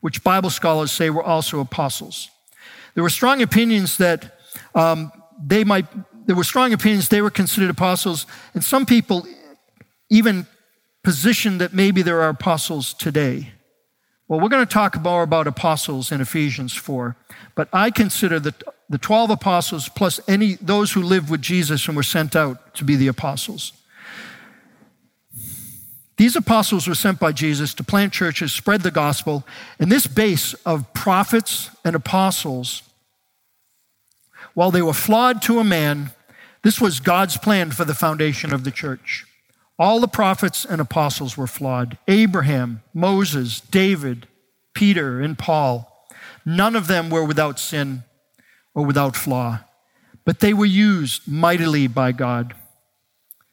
which 0.00 0.22
Bible 0.22 0.50
scholars 0.50 0.92
say 0.92 1.10
were 1.10 1.22
also 1.22 1.60
apostles. 1.60 2.30
There 2.94 3.02
were 3.02 3.10
strong 3.10 3.42
opinions 3.42 3.96
that 3.96 4.38
um, 4.74 5.12
they 5.44 5.64
might, 5.64 5.86
there 6.26 6.36
were 6.36 6.44
strong 6.44 6.72
opinions 6.72 7.08
they 7.08 7.22
were 7.22 7.30
considered 7.30 7.70
apostles, 7.70 8.26
and 8.54 8.64
some 8.64 8.86
people 8.86 9.26
even 10.10 10.46
positioned 11.04 11.60
that 11.60 11.72
maybe 11.72 12.02
there 12.02 12.22
are 12.22 12.30
apostles 12.30 12.94
today. 12.94 13.52
Well, 14.26 14.40
we're 14.40 14.48
going 14.48 14.66
to 14.66 14.72
talk 14.72 15.00
more 15.00 15.22
about 15.22 15.46
apostles 15.46 16.10
in 16.10 16.20
Ephesians 16.20 16.72
4, 16.72 17.14
but 17.54 17.68
I 17.72 17.90
consider 17.90 18.40
the, 18.40 18.54
the 18.88 18.98
12 18.98 19.30
apostles 19.30 19.88
plus 19.90 20.18
any 20.26 20.54
those 20.54 20.92
who 20.92 21.02
lived 21.02 21.30
with 21.30 21.42
Jesus 21.42 21.86
and 21.86 21.96
were 21.96 22.02
sent 22.02 22.34
out 22.34 22.74
to 22.74 22.84
be 22.84 22.96
the 22.96 23.06
apostles. 23.06 23.72
These 26.16 26.36
apostles 26.36 26.88
were 26.88 26.94
sent 26.94 27.20
by 27.20 27.32
Jesus 27.32 27.74
to 27.74 27.84
plant 27.84 28.12
churches, 28.12 28.52
spread 28.52 28.82
the 28.82 28.90
gospel, 28.90 29.44
and 29.78 29.92
this 29.92 30.06
base 30.06 30.54
of 30.64 30.92
prophets 30.94 31.70
and 31.84 31.94
apostles, 31.94 32.82
while 34.54 34.70
they 34.70 34.82
were 34.82 34.94
flawed 34.94 35.42
to 35.42 35.58
a 35.58 35.64
man, 35.64 36.12
this 36.62 36.80
was 36.80 37.00
God's 37.00 37.36
plan 37.36 37.72
for 37.72 37.84
the 37.84 37.94
foundation 37.94 38.54
of 38.54 38.64
the 38.64 38.70
church. 38.70 39.26
All 39.78 40.00
the 40.00 40.08
prophets 40.08 40.64
and 40.64 40.80
apostles 40.80 41.36
were 41.36 41.46
flawed 41.46 41.98
Abraham, 42.06 42.82
Moses, 42.92 43.60
David, 43.60 44.28
Peter, 44.72 45.20
and 45.20 45.38
Paul. 45.38 45.90
None 46.44 46.76
of 46.76 46.86
them 46.86 47.10
were 47.10 47.24
without 47.24 47.58
sin 47.58 48.04
or 48.74 48.84
without 48.84 49.16
flaw, 49.16 49.60
but 50.24 50.40
they 50.40 50.52
were 50.52 50.64
used 50.64 51.26
mightily 51.26 51.86
by 51.86 52.12
God. 52.12 52.54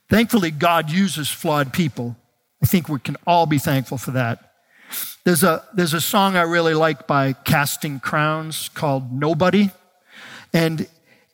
Thankfully, 0.10 0.52
God 0.52 0.92
uses 0.92 1.30
flawed 1.30 1.72
people 1.74 2.18
I 2.62 2.68
think 2.68 2.88
we 2.88 3.00
can 3.00 3.18
all 3.26 3.46
be 3.46 3.58
thankful 3.58 3.98
for 3.98 4.12
that. 4.12 4.54
There's 5.24 5.44
a, 5.44 5.64
there's 5.74 5.94
a 5.94 6.02
song 6.02 6.36
I 6.36 6.42
really 6.42 6.74
like 6.74 7.08
by 7.08 7.34
Casting 7.34 8.00
Crowns 8.00 8.70
called 8.70 9.12
Nobody. 9.12 9.72
And 10.54 10.88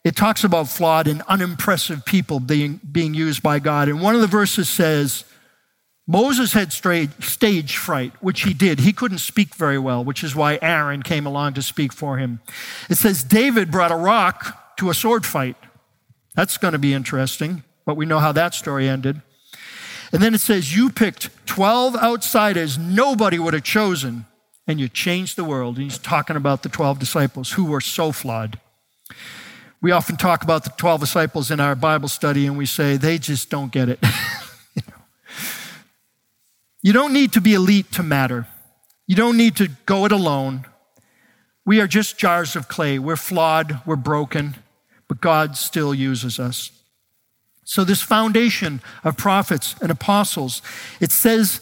it 0.07 0.15
talks 0.15 0.43
about 0.43 0.69
flawed 0.69 1.07
and 1.07 1.21
unimpressive 1.23 2.05
people 2.05 2.39
being, 2.39 2.79
being 2.89 3.13
used 3.13 3.43
by 3.43 3.59
God. 3.59 3.89
And 3.89 4.01
one 4.01 4.15
of 4.15 4.21
the 4.21 4.27
verses 4.27 4.69
says, 4.69 5.25
Moses 6.07 6.53
had 6.53 6.71
stage 6.71 7.75
fright, 7.75 8.13
which 8.21 8.43
he 8.43 8.53
did. 8.53 8.79
He 8.79 8.93
couldn't 8.93 9.17
speak 9.17 9.55
very 9.55 9.77
well, 9.77 10.05
which 10.05 10.23
is 10.23 10.33
why 10.33 10.57
Aaron 10.61 11.03
came 11.03 11.25
along 11.25 11.55
to 11.55 11.61
speak 11.61 11.91
for 11.91 12.17
him. 12.17 12.39
It 12.89 12.95
says 12.95 13.23
David 13.23 13.69
brought 13.69 13.91
a 13.91 13.97
rock 13.97 14.77
to 14.77 14.89
a 14.89 14.93
sword 14.93 15.25
fight. 15.25 15.57
That's 16.35 16.57
going 16.57 16.71
to 16.71 16.79
be 16.79 16.93
interesting, 16.93 17.63
but 17.85 17.97
we 17.97 18.05
know 18.05 18.19
how 18.19 18.31
that 18.31 18.53
story 18.53 18.87
ended. 18.87 19.21
And 20.13 20.21
then 20.21 20.33
it 20.33 20.39
says, 20.39 20.73
You 20.73 20.89
picked 20.89 21.29
12 21.47 21.97
outsiders 21.97 22.77
nobody 22.77 23.37
would 23.39 23.53
have 23.53 23.63
chosen, 23.63 24.25
and 24.65 24.79
you 24.79 24.87
changed 24.87 25.35
the 25.35 25.43
world. 25.43 25.75
And 25.75 25.83
he's 25.83 25.97
talking 25.97 26.37
about 26.37 26.63
the 26.63 26.69
12 26.69 26.99
disciples 26.99 27.51
who 27.51 27.65
were 27.65 27.81
so 27.81 28.13
flawed. 28.13 28.59
We 29.81 29.91
often 29.91 30.17
talk 30.17 30.43
about 30.43 30.63
the 30.63 30.71
12 30.71 31.01
disciples 31.01 31.51
in 31.51 31.59
our 31.59 31.75
Bible 31.75 32.07
study, 32.07 32.47
and 32.47 32.57
we 32.57 32.65
say, 32.65 32.97
They 32.97 33.17
just 33.17 33.49
don't 33.49 33.71
get 33.71 33.89
it. 33.89 33.99
you, 36.81 36.93
don't 36.93 37.13
need 37.13 37.33
to 37.33 37.41
be 37.41 37.53
elite 37.53 37.91
to 37.93 38.03
matter, 38.03 38.47
you 39.05 39.15
don't 39.15 39.37
need 39.37 39.55
to 39.57 39.69
go 39.85 40.05
it 40.05 40.11
alone. 40.11 40.65
We 41.65 41.81
are 41.81 41.87
just 41.87 42.17
jars 42.17 42.55
of 42.55 42.69
clay. 42.69 42.97
We're 42.97 43.17
flawed, 43.17 43.81
we're 43.85 43.97
broken, 43.97 44.55
but 45.09 45.19
God 45.19 45.57
still 45.57 45.93
uses 45.93 46.39
us. 46.39 46.71
So, 47.65 47.83
this 47.83 48.01
foundation 48.01 48.79
of 49.03 49.17
prophets 49.17 49.75
and 49.81 49.91
apostles, 49.91 50.61
it 51.01 51.11
says, 51.11 51.59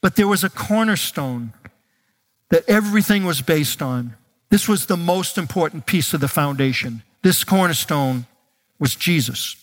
but 0.00 0.16
there 0.16 0.26
was 0.26 0.42
a 0.42 0.50
cornerstone 0.50 1.52
that 2.48 2.68
everything 2.68 3.24
was 3.24 3.40
based 3.40 3.80
on. 3.80 4.16
This 4.50 4.68
was 4.68 4.86
the 4.86 4.96
most 4.96 5.38
important 5.38 5.86
piece 5.86 6.12
of 6.12 6.20
the 6.20 6.28
foundation. 6.28 7.02
This 7.22 7.44
cornerstone 7.44 8.26
was 8.78 8.94
Jesus. 8.94 9.56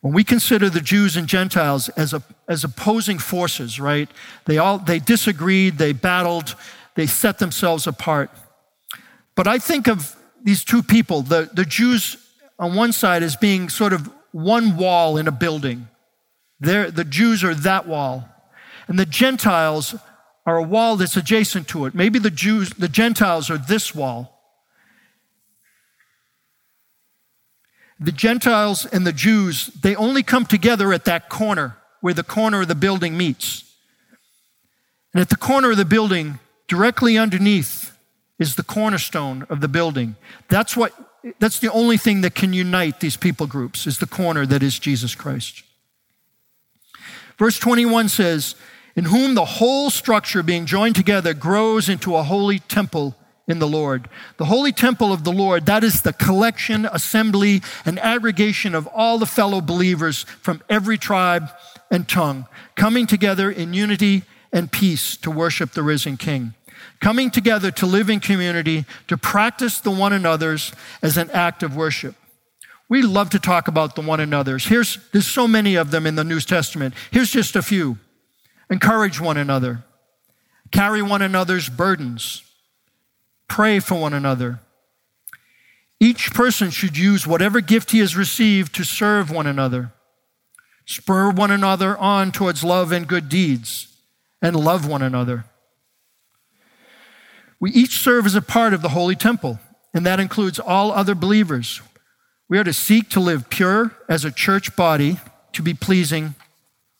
When 0.00 0.12
we 0.12 0.24
consider 0.24 0.68
the 0.68 0.80
Jews 0.80 1.16
and 1.16 1.28
Gentiles 1.28 1.88
as, 1.90 2.12
a, 2.12 2.22
as 2.48 2.64
opposing 2.64 3.18
forces, 3.18 3.78
right? 3.78 4.10
They 4.46 4.58
all 4.58 4.78
they 4.78 4.98
disagreed, 4.98 5.78
they 5.78 5.92
battled, 5.92 6.56
they 6.96 7.06
set 7.06 7.38
themselves 7.38 7.86
apart. 7.86 8.30
But 9.36 9.46
I 9.46 9.58
think 9.58 9.86
of 9.86 10.16
these 10.42 10.64
two 10.64 10.82
people, 10.82 11.22
the, 11.22 11.48
the 11.52 11.64
Jews 11.64 12.16
on 12.58 12.74
one 12.74 12.92
side 12.92 13.22
as 13.22 13.36
being 13.36 13.68
sort 13.68 13.92
of 13.92 14.10
one 14.32 14.76
wall 14.76 15.18
in 15.18 15.28
a 15.28 15.32
building. 15.32 15.88
There, 16.58 16.90
the 16.90 17.04
Jews 17.04 17.44
are 17.44 17.54
that 17.54 17.86
wall. 17.86 18.28
And 18.88 18.98
the 18.98 19.06
Gentiles 19.06 19.94
are 20.44 20.56
a 20.56 20.62
wall 20.62 20.96
that's 20.96 21.16
adjacent 21.16 21.68
to 21.68 21.86
it. 21.86 21.94
Maybe 21.94 22.18
the 22.18 22.30
Jews, 22.30 22.70
the 22.70 22.88
Gentiles 22.88 23.50
are 23.50 23.58
this 23.58 23.94
wall. 23.94 24.31
The 28.02 28.12
Gentiles 28.12 28.84
and 28.84 29.06
the 29.06 29.12
Jews, 29.12 29.66
they 29.66 29.94
only 29.94 30.22
come 30.22 30.44
together 30.44 30.92
at 30.92 31.04
that 31.04 31.28
corner 31.28 31.76
where 32.00 32.14
the 32.14 32.24
corner 32.24 32.62
of 32.62 32.68
the 32.68 32.74
building 32.74 33.16
meets. 33.16 33.64
And 35.14 35.20
at 35.20 35.28
the 35.28 35.36
corner 35.36 35.70
of 35.70 35.76
the 35.76 35.84
building, 35.84 36.40
directly 36.66 37.16
underneath, 37.16 37.96
is 38.38 38.56
the 38.56 38.64
cornerstone 38.64 39.46
of 39.48 39.60
the 39.60 39.68
building. 39.68 40.16
That's 40.48 40.76
what 40.76 40.92
that's 41.38 41.60
the 41.60 41.70
only 41.70 41.96
thing 41.96 42.22
that 42.22 42.34
can 42.34 42.52
unite 42.52 42.98
these 42.98 43.16
people 43.16 43.46
groups 43.46 43.86
is 43.86 43.98
the 43.98 44.06
corner 44.06 44.44
that 44.44 44.62
is 44.62 44.80
Jesus 44.80 45.14
Christ. 45.14 45.62
Verse 47.38 47.60
21 47.60 48.08
says, 48.08 48.56
In 48.96 49.04
whom 49.04 49.34
the 49.34 49.44
whole 49.44 49.90
structure 49.90 50.42
being 50.42 50.66
joined 50.66 50.96
together 50.96 51.32
grows 51.34 51.88
into 51.88 52.16
a 52.16 52.24
holy 52.24 52.58
temple 52.58 53.14
in 53.48 53.58
the 53.58 53.68
Lord. 53.68 54.08
The 54.36 54.44
holy 54.44 54.72
temple 54.72 55.12
of 55.12 55.24
the 55.24 55.32
Lord, 55.32 55.66
that 55.66 55.84
is 55.84 56.02
the 56.02 56.12
collection, 56.12 56.86
assembly, 56.86 57.62
and 57.84 57.98
aggregation 57.98 58.74
of 58.74 58.86
all 58.86 59.18
the 59.18 59.26
fellow 59.26 59.60
believers 59.60 60.24
from 60.40 60.62
every 60.68 60.98
tribe 60.98 61.50
and 61.90 62.08
tongue, 62.08 62.46
coming 62.76 63.06
together 63.06 63.50
in 63.50 63.74
unity 63.74 64.22
and 64.52 64.70
peace 64.70 65.16
to 65.18 65.30
worship 65.30 65.72
the 65.72 65.82
risen 65.82 66.16
King 66.16 66.54
coming 67.02 67.30
together 67.30 67.70
to 67.72 67.84
live 67.84 68.08
in 68.08 68.20
community, 68.20 68.84
to 69.08 69.16
practice 69.18 69.80
the 69.80 69.90
one 69.90 70.12
another's 70.12 70.72
as 71.02 71.16
an 71.16 71.30
act 71.32 71.62
of 71.62 71.76
worship. 71.76 72.14
We 72.88 73.02
love 73.02 73.30
to 73.30 73.38
talk 73.38 73.68
about 73.68 73.96
the 73.96 74.02
one 74.02 74.20
another's. 74.20 74.66
Here's, 74.66 74.98
there's 75.12 75.26
so 75.26 75.48
many 75.48 75.74
of 75.74 75.90
them 75.90 76.06
in 76.06 76.14
the 76.14 76.24
New 76.24 76.40
Testament. 76.40 76.94
Here's 77.10 77.30
just 77.30 77.56
a 77.56 77.62
few. 77.62 77.98
Encourage 78.70 79.20
one 79.20 79.36
another. 79.36 79.84
Carry 80.70 81.02
one 81.02 81.22
another's 81.22 81.68
burdens. 81.68 82.42
Pray 83.48 83.78
for 83.78 84.00
one 84.00 84.14
another. 84.14 84.60
Each 86.00 86.32
person 86.32 86.70
should 86.70 86.96
use 86.96 87.26
whatever 87.26 87.60
gift 87.60 87.92
he 87.92 88.00
has 88.00 88.16
received 88.16 88.74
to 88.74 88.84
serve 88.84 89.30
one 89.30 89.46
another. 89.46 89.92
Spur 90.84 91.30
one 91.30 91.50
another 91.50 91.96
on 91.96 92.32
towards 92.32 92.64
love 92.64 92.90
and 92.90 93.06
good 93.06 93.28
deeds, 93.28 93.86
and 94.40 94.56
love 94.56 94.86
one 94.86 95.02
another. 95.02 95.44
We 97.60 97.70
each 97.70 97.98
serve 97.98 98.26
as 98.26 98.34
a 98.34 98.42
part 98.42 98.74
of 98.74 98.82
the 98.82 98.88
holy 98.88 99.14
temple, 99.14 99.60
and 99.94 100.04
that 100.04 100.18
includes 100.18 100.58
all 100.58 100.90
other 100.90 101.14
believers. 101.14 101.80
We 102.48 102.58
are 102.58 102.64
to 102.64 102.72
seek 102.72 103.08
to 103.10 103.20
live 103.20 103.48
pure 103.48 103.96
as 104.08 104.24
a 104.24 104.32
church 104.32 104.74
body 104.74 105.18
to 105.52 105.62
be 105.62 105.72
pleasing 105.72 106.34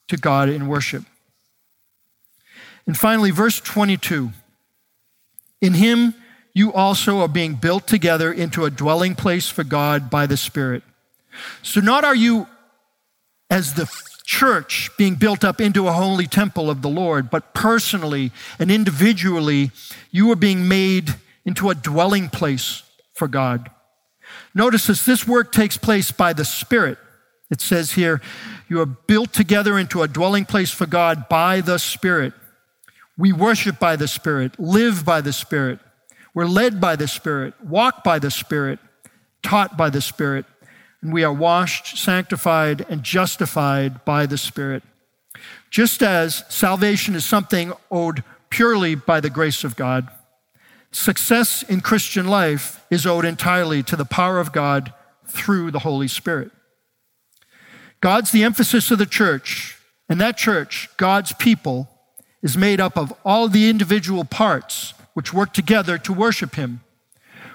to 0.06 0.16
God 0.16 0.48
in 0.48 0.68
worship. 0.68 1.02
And 2.86 2.96
finally, 2.96 3.32
verse 3.32 3.60
22 3.60 4.30
In 5.60 5.74
him 5.74 6.14
you 6.54 6.72
also 6.72 7.20
are 7.20 7.28
being 7.28 7.54
built 7.54 7.86
together 7.86 8.32
into 8.32 8.64
a 8.64 8.70
dwelling 8.70 9.14
place 9.14 9.48
for 9.48 9.64
God 9.64 10.10
by 10.10 10.26
the 10.26 10.36
Spirit. 10.36 10.82
So, 11.62 11.80
not 11.80 12.04
are 12.04 12.14
you 12.14 12.46
as 13.50 13.74
the 13.74 13.90
church 14.24 14.90
being 14.96 15.14
built 15.14 15.44
up 15.44 15.60
into 15.60 15.88
a 15.88 15.92
holy 15.92 16.26
temple 16.26 16.70
of 16.70 16.82
the 16.82 16.88
Lord, 16.88 17.30
but 17.30 17.54
personally 17.54 18.32
and 18.58 18.70
individually, 18.70 19.70
you 20.10 20.30
are 20.30 20.36
being 20.36 20.68
made 20.68 21.14
into 21.44 21.70
a 21.70 21.74
dwelling 21.74 22.28
place 22.28 22.82
for 23.12 23.28
God. 23.28 23.70
Notice 24.54 24.86
this, 24.86 25.04
this 25.04 25.26
work 25.26 25.52
takes 25.52 25.76
place 25.76 26.10
by 26.10 26.32
the 26.32 26.44
Spirit. 26.44 26.98
It 27.50 27.60
says 27.60 27.92
here, 27.92 28.20
you 28.68 28.80
are 28.80 28.86
built 28.86 29.32
together 29.32 29.78
into 29.78 30.02
a 30.02 30.08
dwelling 30.08 30.46
place 30.46 30.70
for 30.70 30.86
God 30.86 31.28
by 31.28 31.60
the 31.60 31.78
Spirit. 31.78 32.32
We 33.18 33.32
worship 33.32 33.78
by 33.78 33.96
the 33.96 34.08
Spirit, 34.08 34.58
live 34.58 35.04
by 35.04 35.20
the 35.20 35.32
Spirit. 35.32 35.78
We're 36.34 36.46
led 36.46 36.80
by 36.80 36.96
the 36.96 37.08
Spirit, 37.08 37.54
walk 37.62 38.02
by 38.02 38.18
the 38.18 38.30
Spirit, 38.30 38.78
taught 39.42 39.76
by 39.76 39.90
the 39.90 40.00
Spirit, 40.00 40.46
and 41.02 41.12
we 41.12 41.24
are 41.24 41.32
washed, 41.32 41.98
sanctified, 41.98 42.86
and 42.88 43.02
justified 43.02 44.04
by 44.04 44.24
the 44.24 44.38
Spirit. 44.38 44.82
Just 45.70 46.02
as 46.02 46.44
salvation 46.48 47.14
is 47.14 47.24
something 47.24 47.72
owed 47.90 48.24
purely 48.50 48.94
by 48.94 49.20
the 49.20 49.30
grace 49.30 49.64
of 49.64 49.76
God, 49.76 50.08
success 50.90 51.62
in 51.62 51.80
Christian 51.80 52.26
life 52.26 52.84
is 52.90 53.06
owed 53.06 53.24
entirely 53.24 53.82
to 53.82 53.96
the 53.96 54.04
power 54.04 54.38
of 54.38 54.52
God 54.52 54.92
through 55.26 55.70
the 55.70 55.80
Holy 55.80 56.08
Spirit. 56.08 56.50
God's 58.00 58.32
the 58.32 58.44
emphasis 58.44 58.90
of 58.90 58.98
the 58.98 59.06
church, 59.06 59.78
and 60.08 60.20
that 60.20 60.36
church, 60.36 60.88
God's 60.96 61.32
people, 61.34 61.88
is 62.42 62.56
made 62.56 62.80
up 62.80 62.96
of 62.96 63.12
all 63.24 63.48
the 63.48 63.68
individual 63.68 64.24
parts 64.24 64.94
which 65.14 65.32
work 65.32 65.52
together 65.52 65.98
to 65.98 66.12
worship 66.12 66.54
Him. 66.54 66.80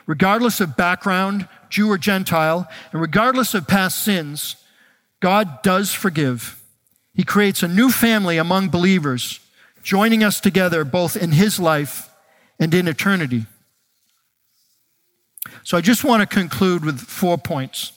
Regardless 0.06 0.62
of 0.62 0.78
background, 0.78 1.48
Jew 1.70 1.92
or 1.92 1.98
Gentile, 1.98 2.70
and 2.92 3.02
regardless 3.02 3.54
of 3.54 3.68
past 3.68 4.04
sins, 4.04 4.56
God 5.20 5.62
does 5.64 5.94
forgive. 5.94 6.62
He 7.14 7.24
creates 7.24 7.64
a 7.64 7.68
new 7.68 7.90
family 7.90 8.38
among 8.38 8.70
believers, 8.70 9.40
joining 9.84 10.24
us 10.24 10.40
together 10.40 10.84
both 10.84 11.18
in 11.18 11.32
His 11.32 11.60
life 11.60 12.10
and 12.60 12.74
in 12.74 12.88
eternity. 12.88 13.46
So 15.64 15.78
I 15.78 15.82
just 15.82 16.04
want 16.04 16.22
to 16.22 16.28
conclude 16.28 16.86
with 16.86 17.00
four 17.00 17.38
points. 17.38 17.92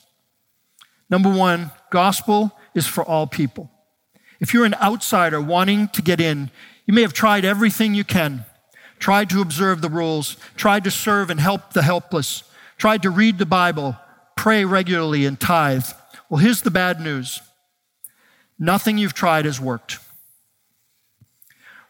Number 1.08 1.30
one, 1.30 1.70
gospel 1.90 2.52
is 2.74 2.86
for 2.86 3.04
all 3.04 3.26
people. 3.26 3.70
If 4.40 4.54
you're 4.54 4.64
an 4.64 4.74
outsider 4.74 5.40
wanting 5.40 5.88
to 5.88 6.02
get 6.02 6.20
in, 6.20 6.50
you 6.86 6.94
may 6.94 7.02
have 7.02 7.12
tried 7.12 7.44
everything 7.44 7.94
you 7.94 8.04
can, 8.04 8.44
tried 9.00 9.30
to 9.30 9.40
observe 9.40 9.80
the 9.80 9.88
rules, 9.88 10.36
tried 10.56 10.84
to 10.84 10.90
serve 10.90 11.30
and 11.30 11.40
help 11.40 11.72
the 11.72 11.82
helpless, 11.82 12.44
tried 12.76 13.02
to 13.02 13.10
read 13.10 13.38
the 13.38 13.46
Bible, 13.46 13.96
pray 14.36 14.64
regularly, 14.64 15.26
and 15.26 15.40
tithe. 15.40 15.86
Well, 16.28 16.38
here's 16.38 16.62
the 16.62 16.70
bad 16.70 17.00
news 17.00 17.40
nothing 18.58 18.98
you've 18.98 19.14
tried 19.14 19.46
has 19.46 19.58
worked. 19.58 19.98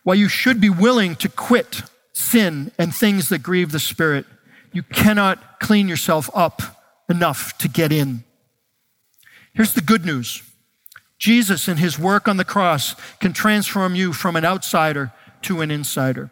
While 0.04 0.16
you 0.16 0.28
should 0.28 0.60
be 0.60 0.70
willing 0.70 1.16
to 1.16 1.28
quit 1.28 1.82
sin 2.12 2.70
and 2.78 2.94
things 2.94 3.28
that 3.28 3.42
grieve 3.42 3.72
the 3.72 3.80
Spirit, 3.80 4.24
you 4.72 4.82
cannot 4.82 5.58
clean 5.58 5.88
yourself 5.88 6.30
up 6.32 6.62
enough 7.08 7.58
to 7.58 7.68
get 7.68 7.92
in. 7.92 8.22
Here's 9.52 9.74
the 9.74 9.80
good 9.80 10.06
news 10.06 10.42
Jesus 11.18 11.68
and 11.68 11.78
his 11.78 11.98
work 11.98 12.28
on 12.28 12.36
the 12.36 12.44
cross 12.44 12.94
can 13.18 13.32
transform 13.32 13.94
you 13.94 14.12
from 14.12 14.36
an 14.36 14.44
outsider 14.44 15.12
to 15.42 15.60
an 15.60 15.70
insider. 15.70 16.30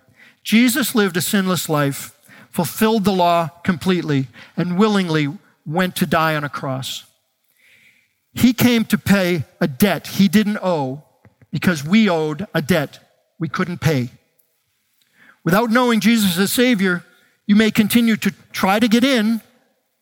Jesus 0.49 0.94
lived 0.94 1.18
a 1.18 1.20
sinless 1.20 1.68
life, 1.68 2.16
fulfilled 2.49 3.05
the 3.05 3.12
law 3.12 3.49
completely, 3.64 4.28
and 4.57 4.78
willingly 4.78 5.28
went 5.66 5.94
to 5.96 6.07
die 6.07 6.34
on 6.34 6.42
a 6.42 6.49
cross. 6.49 7.05
He 8.32 8.55
came 8.55 8.86
to 8.86 8.96
pay 8.96 9.44
a 9.61 9.68
debt 9.68 10.07
he 10.07 10.26
didn't 10.26 10.57
owe 10.62 11.03
because 11.51 11.84
we 11.84 12.09
owed 12.09 12.46
a 12.55 12.62
debt 12.62 12.99
we 13.38 13.51
couldn't 13.51 13.82
pay. 13.82 14.09
Without 15.44 15.68
knowing 15.68 16.01
Jesus 16.01 16.38
as 16.38 16.51
Savior, 16.51 17.05
you 17.46 17.55
may 17.55 17.70
continue 17.70 18.16
to 18.16 18.32
try 18.51 18.80
to 18.80 18.88
get 18.88 19.05
in, 19.05 19.42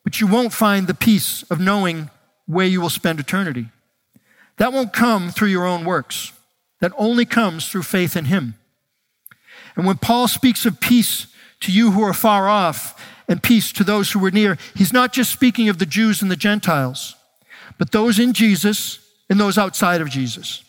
but 0.04 0.20
you 0.20 0.28
won't 0.28 0.52
find 0.52 0.86
the 0.86 0.94
peace 0.94 1.42
of 1.50 1.58
knowing 1.58 2.08
where 2.46 2.66
you 2.66 2.80
will 2.80 2.88
spend 2.88 3.18
eternity. 3.18 3.66
That 4.58 4.72
won't 4.72 4.92
come 4.92 5.32
through 5.32 5.48
your 5.48 5.66
own 5.66 5.84
works. 5.84 6.30
That 6.80 6.92
only 6.96 7.24
comes 7.24 7.66
through 7.66 7.82
faith 7.82 8.16
in 8.16 8.26
Him. 8.26 8.54
And 9.76 9.86
when 9.86 9.98
Paul 9.98 10.26
speaks 10.26 10.66
of 10.66 10.80
peace 10.80 11.26
to 11.60 11.72
you 11.72 11.92
who 11.92 12.02
are 12.02 12.14
far 12.14 12.48
off 12.48 13.00
and 13.28 13.42
peace 13.42 13.72
to 13.72 13.84
those 13.84 14.12
who 14.12 14.24
are 14.24 14.30
near, 14.30 14.56
he's 14.74 14.92
not 14.92 15.12
just 15.12 15.32
speaking 15.32 15.68
of 15.68 15.78
the 15.78 15.86
Jews 15.86 16.22
and 16.22 16.30
the 16.30 16.36
Gentiles, 16.36 17.14
but 17.78 17.92
those 17.92 18.18
in 18.18 18.32
Jesus 18.32 18.98
and 19.28 19.38
those 19.38 19.58
outside 19.58 20.00
of 20.00 20.10
Jesus. 20.10 20.64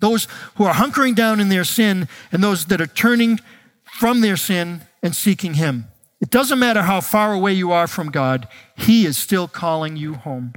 Those 0.00 0.28
who 0.56 0.64
are 0.64 0.74
hunkering 0.74 1.14
down 1.14 1.40
in 1.40 1.48
their 1.48 1.64
sin 1.64 2.08
and 2.32 2.42
those 2.42 2.66
that 2.66 2.80
are 2.80 2.86
turning 2.86 3.40
from 3.84 4.20
their 4.20 4.36
sin 4.36 4.82
and 5.02 5.14
seeking 5.14 5.54
Him. 5.54 5.86
It 6.20 6.30
doesn't 6.30 6.58
matter 6.58 6.82
how 6.82 7.00
far 7.00 7.32
away 7.32 7.52
you 7.52 7.72
are 7.72 7.86
from 7.86 8.10
God, 8.10 8.48
He 8.76 9.06
is 9.06 9.16
still 9.16 9.48
calling 9.48 9.96
you 9.96 10.14
home. 10.14 10.52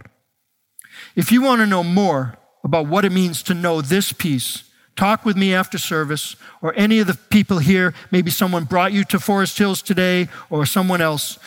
If 1.15 1.31
you 1.31 1.41
want 1.41 1.61
to 1.61 1.67
know 1.67 1.83
more 1.83 2.37
about 2.63 2.87
what 2.87 3.05
it 3.05 3.11
means 3.11 3.41
to 3.43 3.53
know 3.53 3.81
this 3.81 4.11
peace, 4.11 4.68
talk 4.99 5.23
with 5.23 5.37
me 5.37 5.53
after 5.53 5.77
service 5.77 6.35
or 6.61 6.73
any 6.75 6.99
of 6.99 7.07
the 7.07 7.13
people 7.29 7.59
here. 7.59 7.93
Maybe 8.11 8.29
someone 8.29 8.65
brought 8.65 8.91
you 8.91 9.05
to 9.05 9.19
Forest 9.19 9.57
Hills 9.57 9.81
today 9.81 10.27
or 10.49 10.65
someone 10.65 11.01
else. 11.01 11.39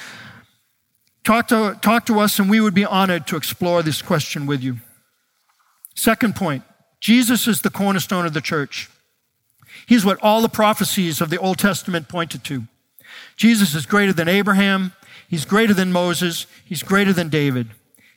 Talk 1.22 1.48
to, 1.48 1.78
talk 1.82 2.06
to 2.06 2.18
us 2.18 2.38
and 2.38 2.48
we 2.48 2.62
would 2.62 2.72
be 2.72 2.86
honored 2.86 3.26
to 3.26 3.36
explore 3.36 3.82
this 3.82 4.00
question 4.00 4.46
with 4.46 4.62
you. 4.62 4.78
Second 5.94 6.34
point 6.34 6.64
Jesus 6.98 7.46
is 7.46 7.60
the 7.60 7.70
cornerstone 7.70 8.24
of 8.24 8.32
the 8.32 8.40
church. 8.40 8.88
He's 9.86 10.04
what 10.04 10.18
all 10.22 10.40
the 10.40 10.48
prophecies 10.48 11.20
of 11.20 11.28
the 11.28 11.38
Old 11.38 11.58
Testament 11.58 12.08
pointed 12.08 12.44
to. 12.44 12.64
Jesus 13.36 13.74
is 13.74 13.84
greater 13.84 14.14
than 14.14 14.28
Abraham. 14.28 14.92
He's 15.28 15.44
greater 15.44 15.74
than 15.74 15.92
Moses. 15.92 16.46
He's 16.64 16.82
greater 16.82 17.12
than 17.12 17.28
David. 17.28 17.68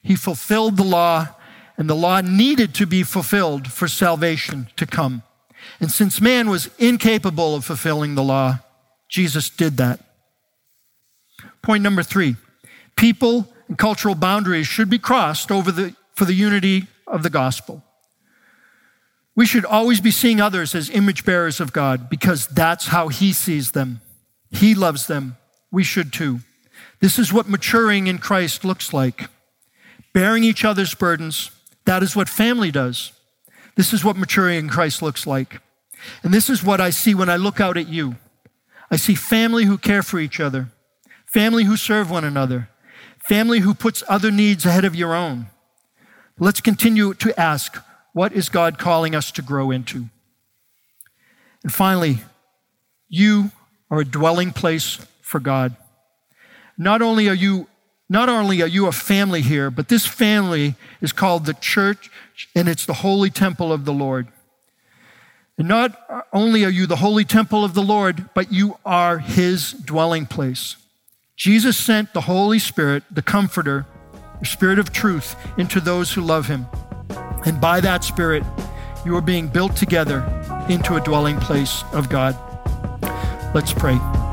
He 0.01 0.15
fulfilled 0.15 0.77
the 0.77 0.83
law, 0.83 1.34
and 1.77 1.89
the 1.89 1.95
law 1.95 2.21
needed 2.21 2.73
to 2.75 2.85
be 2.85 3.03
fulfilled 3.03 3.71
for 3.71 3.87
salvation 3.87 4.67
to 4.77 4.85
come. 4.85 5.23
And 5.79 5.91
since 5.91 6.21
man 6.21 6.49
was 6.49 6.69
incapable 6.77 7.55
of 7.55 7.65
fulfilling 7.65 8.15
the 8.15 8.23
law, 8.23 8.59
Jesus 9.09 9.49
did 9.49 9.77
that. 9.77 9.99
Point 11.61 11.83
number 11.83 12.03
three 12.03 12.35
people 12.95 13.47
and 13.67 13.77
cultural 13.77 14.15
boundaries 14.15 14.67
should 14.67 14.89
be 14.89 14.99
crossed 14.99 15.51
over 15.51 15.71
the, 15.71 15.95
for 16.13 16.25
the 16.25 16.33
unity 16.33 16.87
of 17.07 17.23
the 17.23 17.29
gospel. 17.29 17.83
We 19.35 19.45
should 19.45 19.65
always 19.65 19.99
be 19.99 20.11
seeing 20.11 20.39
others 20.39 20.73
as 20.73 20.89
image 20.89 21.25
bearers 21.25 21.59
of 21.59 21.73
God 21.73 22.09
because 22.09 22.47
that's 22.47 22.87
how 22.87 23.09
He 23.09 23.33
sees 23.33 23.71
them. 23.71 23.99
He 24.49 24.75
loves 24.75 25.07
them. 25.07 25.35
We 25.71 25.83
should 25.83 26.13
too. 26.13 26.39
This 27.01 27.19
is 27.19 27.33
what 27.33 27.49
maturing 27.49 28.07
in 28.07 28.19
Christ 28.19 28.63
looks 28.63 28.93
like 28.93 29.29
bearing 30.13 30.45
each 30.45 30.63
other's 30.63 30.95
burdens. 30.95 31.51
That 31.85 32.03
is 32.03 32.15
what 32.15 32.29
family 32.29 32.71
does. 32.71 33.11
This 33.75 33.93
is 33.93 34.03
what 34.03 34.17
maturing 34.17 34.59
in 34.59 34.69
Christ 34.69 35.01
looks 35.01 35.27
like. 35.27 35.61
And 36.23 36.33
this 36.33 36.49
is 36.49 36.63
what 36.63 36.81
I 36.81 36.89
see 36.89 37.13
when 37.13 37.29
I 37.29 37.35
look 37.35 37.59
out 37.59 37.77
at 37.77 37.87
you. 37.87 38.15
I 38.91 38.97
see 38.97 39.15
family 39.15 39.65
who 39.65 39.77
care 39.77 40.03
for 40.03 40.19
each 40.19 40.39
other, 40.39 40.69
family 41.25 41.63
who 41.63 41.77
serve 41.77 42.11
one 42.11 42.23
another, 42.23 42.69
family 43.17 43.59
who 43.59 43.73
puts 43.73 44.03
other 44.07 44.31
needs 44.31 44.65
ahead 44.65 44.85
of 44.85 44.95
your 44.95 45.15
own. 45.15 45.47
Let's 46.39 46.61
continue 46.61 47.13
to 47.15 47.39
ask 47.39 47.77
what 48.13 48.33
is 48.33 48.49
God 48.49 48.77
calling 48.77 49.15
us 49.15 49.31
to 49.31 49.41
grow 49.41 49.71
into? 49.71 50.09
And 51.63 51.73
finally, 51.73 52.19
you 53.09 53.51
are 53.89 53.99
a 53.99 54.05
dwelling 54.05 54.51
place 54.51 54.99
for 55.21 55.39
God. 55.39 55.75
Not 56.77 57.01
only 57.01 57.27
are 57.27 57.33
you 57.33 57.67
not 58.09 58.29
only 58.29 58.61
are 58.61 58.67
you 58.67 58.87
a 58.87 58.91
family 58.91 59.41
here, 59.41 59.71
but 59.71 59.87
this 59.87 60.05
family 60.05 60.75
is 61.01 61.11
called 61.11 61.45
the 61.45 61.55
church 61.55 62.11
and 62.55 62.69
it's 62.69 62.85
the 62.85 62.93
holy 62.93 63.29
temple 63.29 63.73
of 63.73 63.85
the 63.85 63.93
Lord. 63.93 64.27
And 65.57 65.67
not 65.67 66.25
only 66.33 66.65
are 66.65 66.69
you 66.69 66.85
the 66.85 66.97
holy 66.97 67.25
temple 67.25 67.63
of 67.63 67.73
the 67.73 67.81
Lord, 67.81 68.29
but 68.33 68.51
you 68.51 68.77
are 68.85 69.19
his 69.19 69.71
dwelling 69.71 70.25
place. 70.25 70.75
Jesus 71.35 71.77
sent 71.77 72.13
the 72.13 72.21
Holy 72.21 72.59
Spirit, 72.59 73.03
the 73.09 73.21
Comforter, 73.21 73.85
the 74.39 74.45
Spirit 74.45 74.79
of 74.79 74.91
truth, 74.91 75.35
into 75.57 75.79
those 75.79 76.13
who 76.13 76.21
love 76.21 76.47
him. 76.47 76.65
And 77.45 77.59
by 77.59 77.79
that 77.81 78.03
Spirit, 78.03 78.43
you 79.05 79.15
are 79.15 79.21
being 79.21 79.47
built 79.47 79.75
together 79.75 80.23
into 80.69 80.95
a 80.95 81.01
dwelling 81.01 81.37
place 81.37 81.83
of 81.93 82.09
God. 82.09 82.35
Let's 83.53 83.73
pray. 83.73 84.24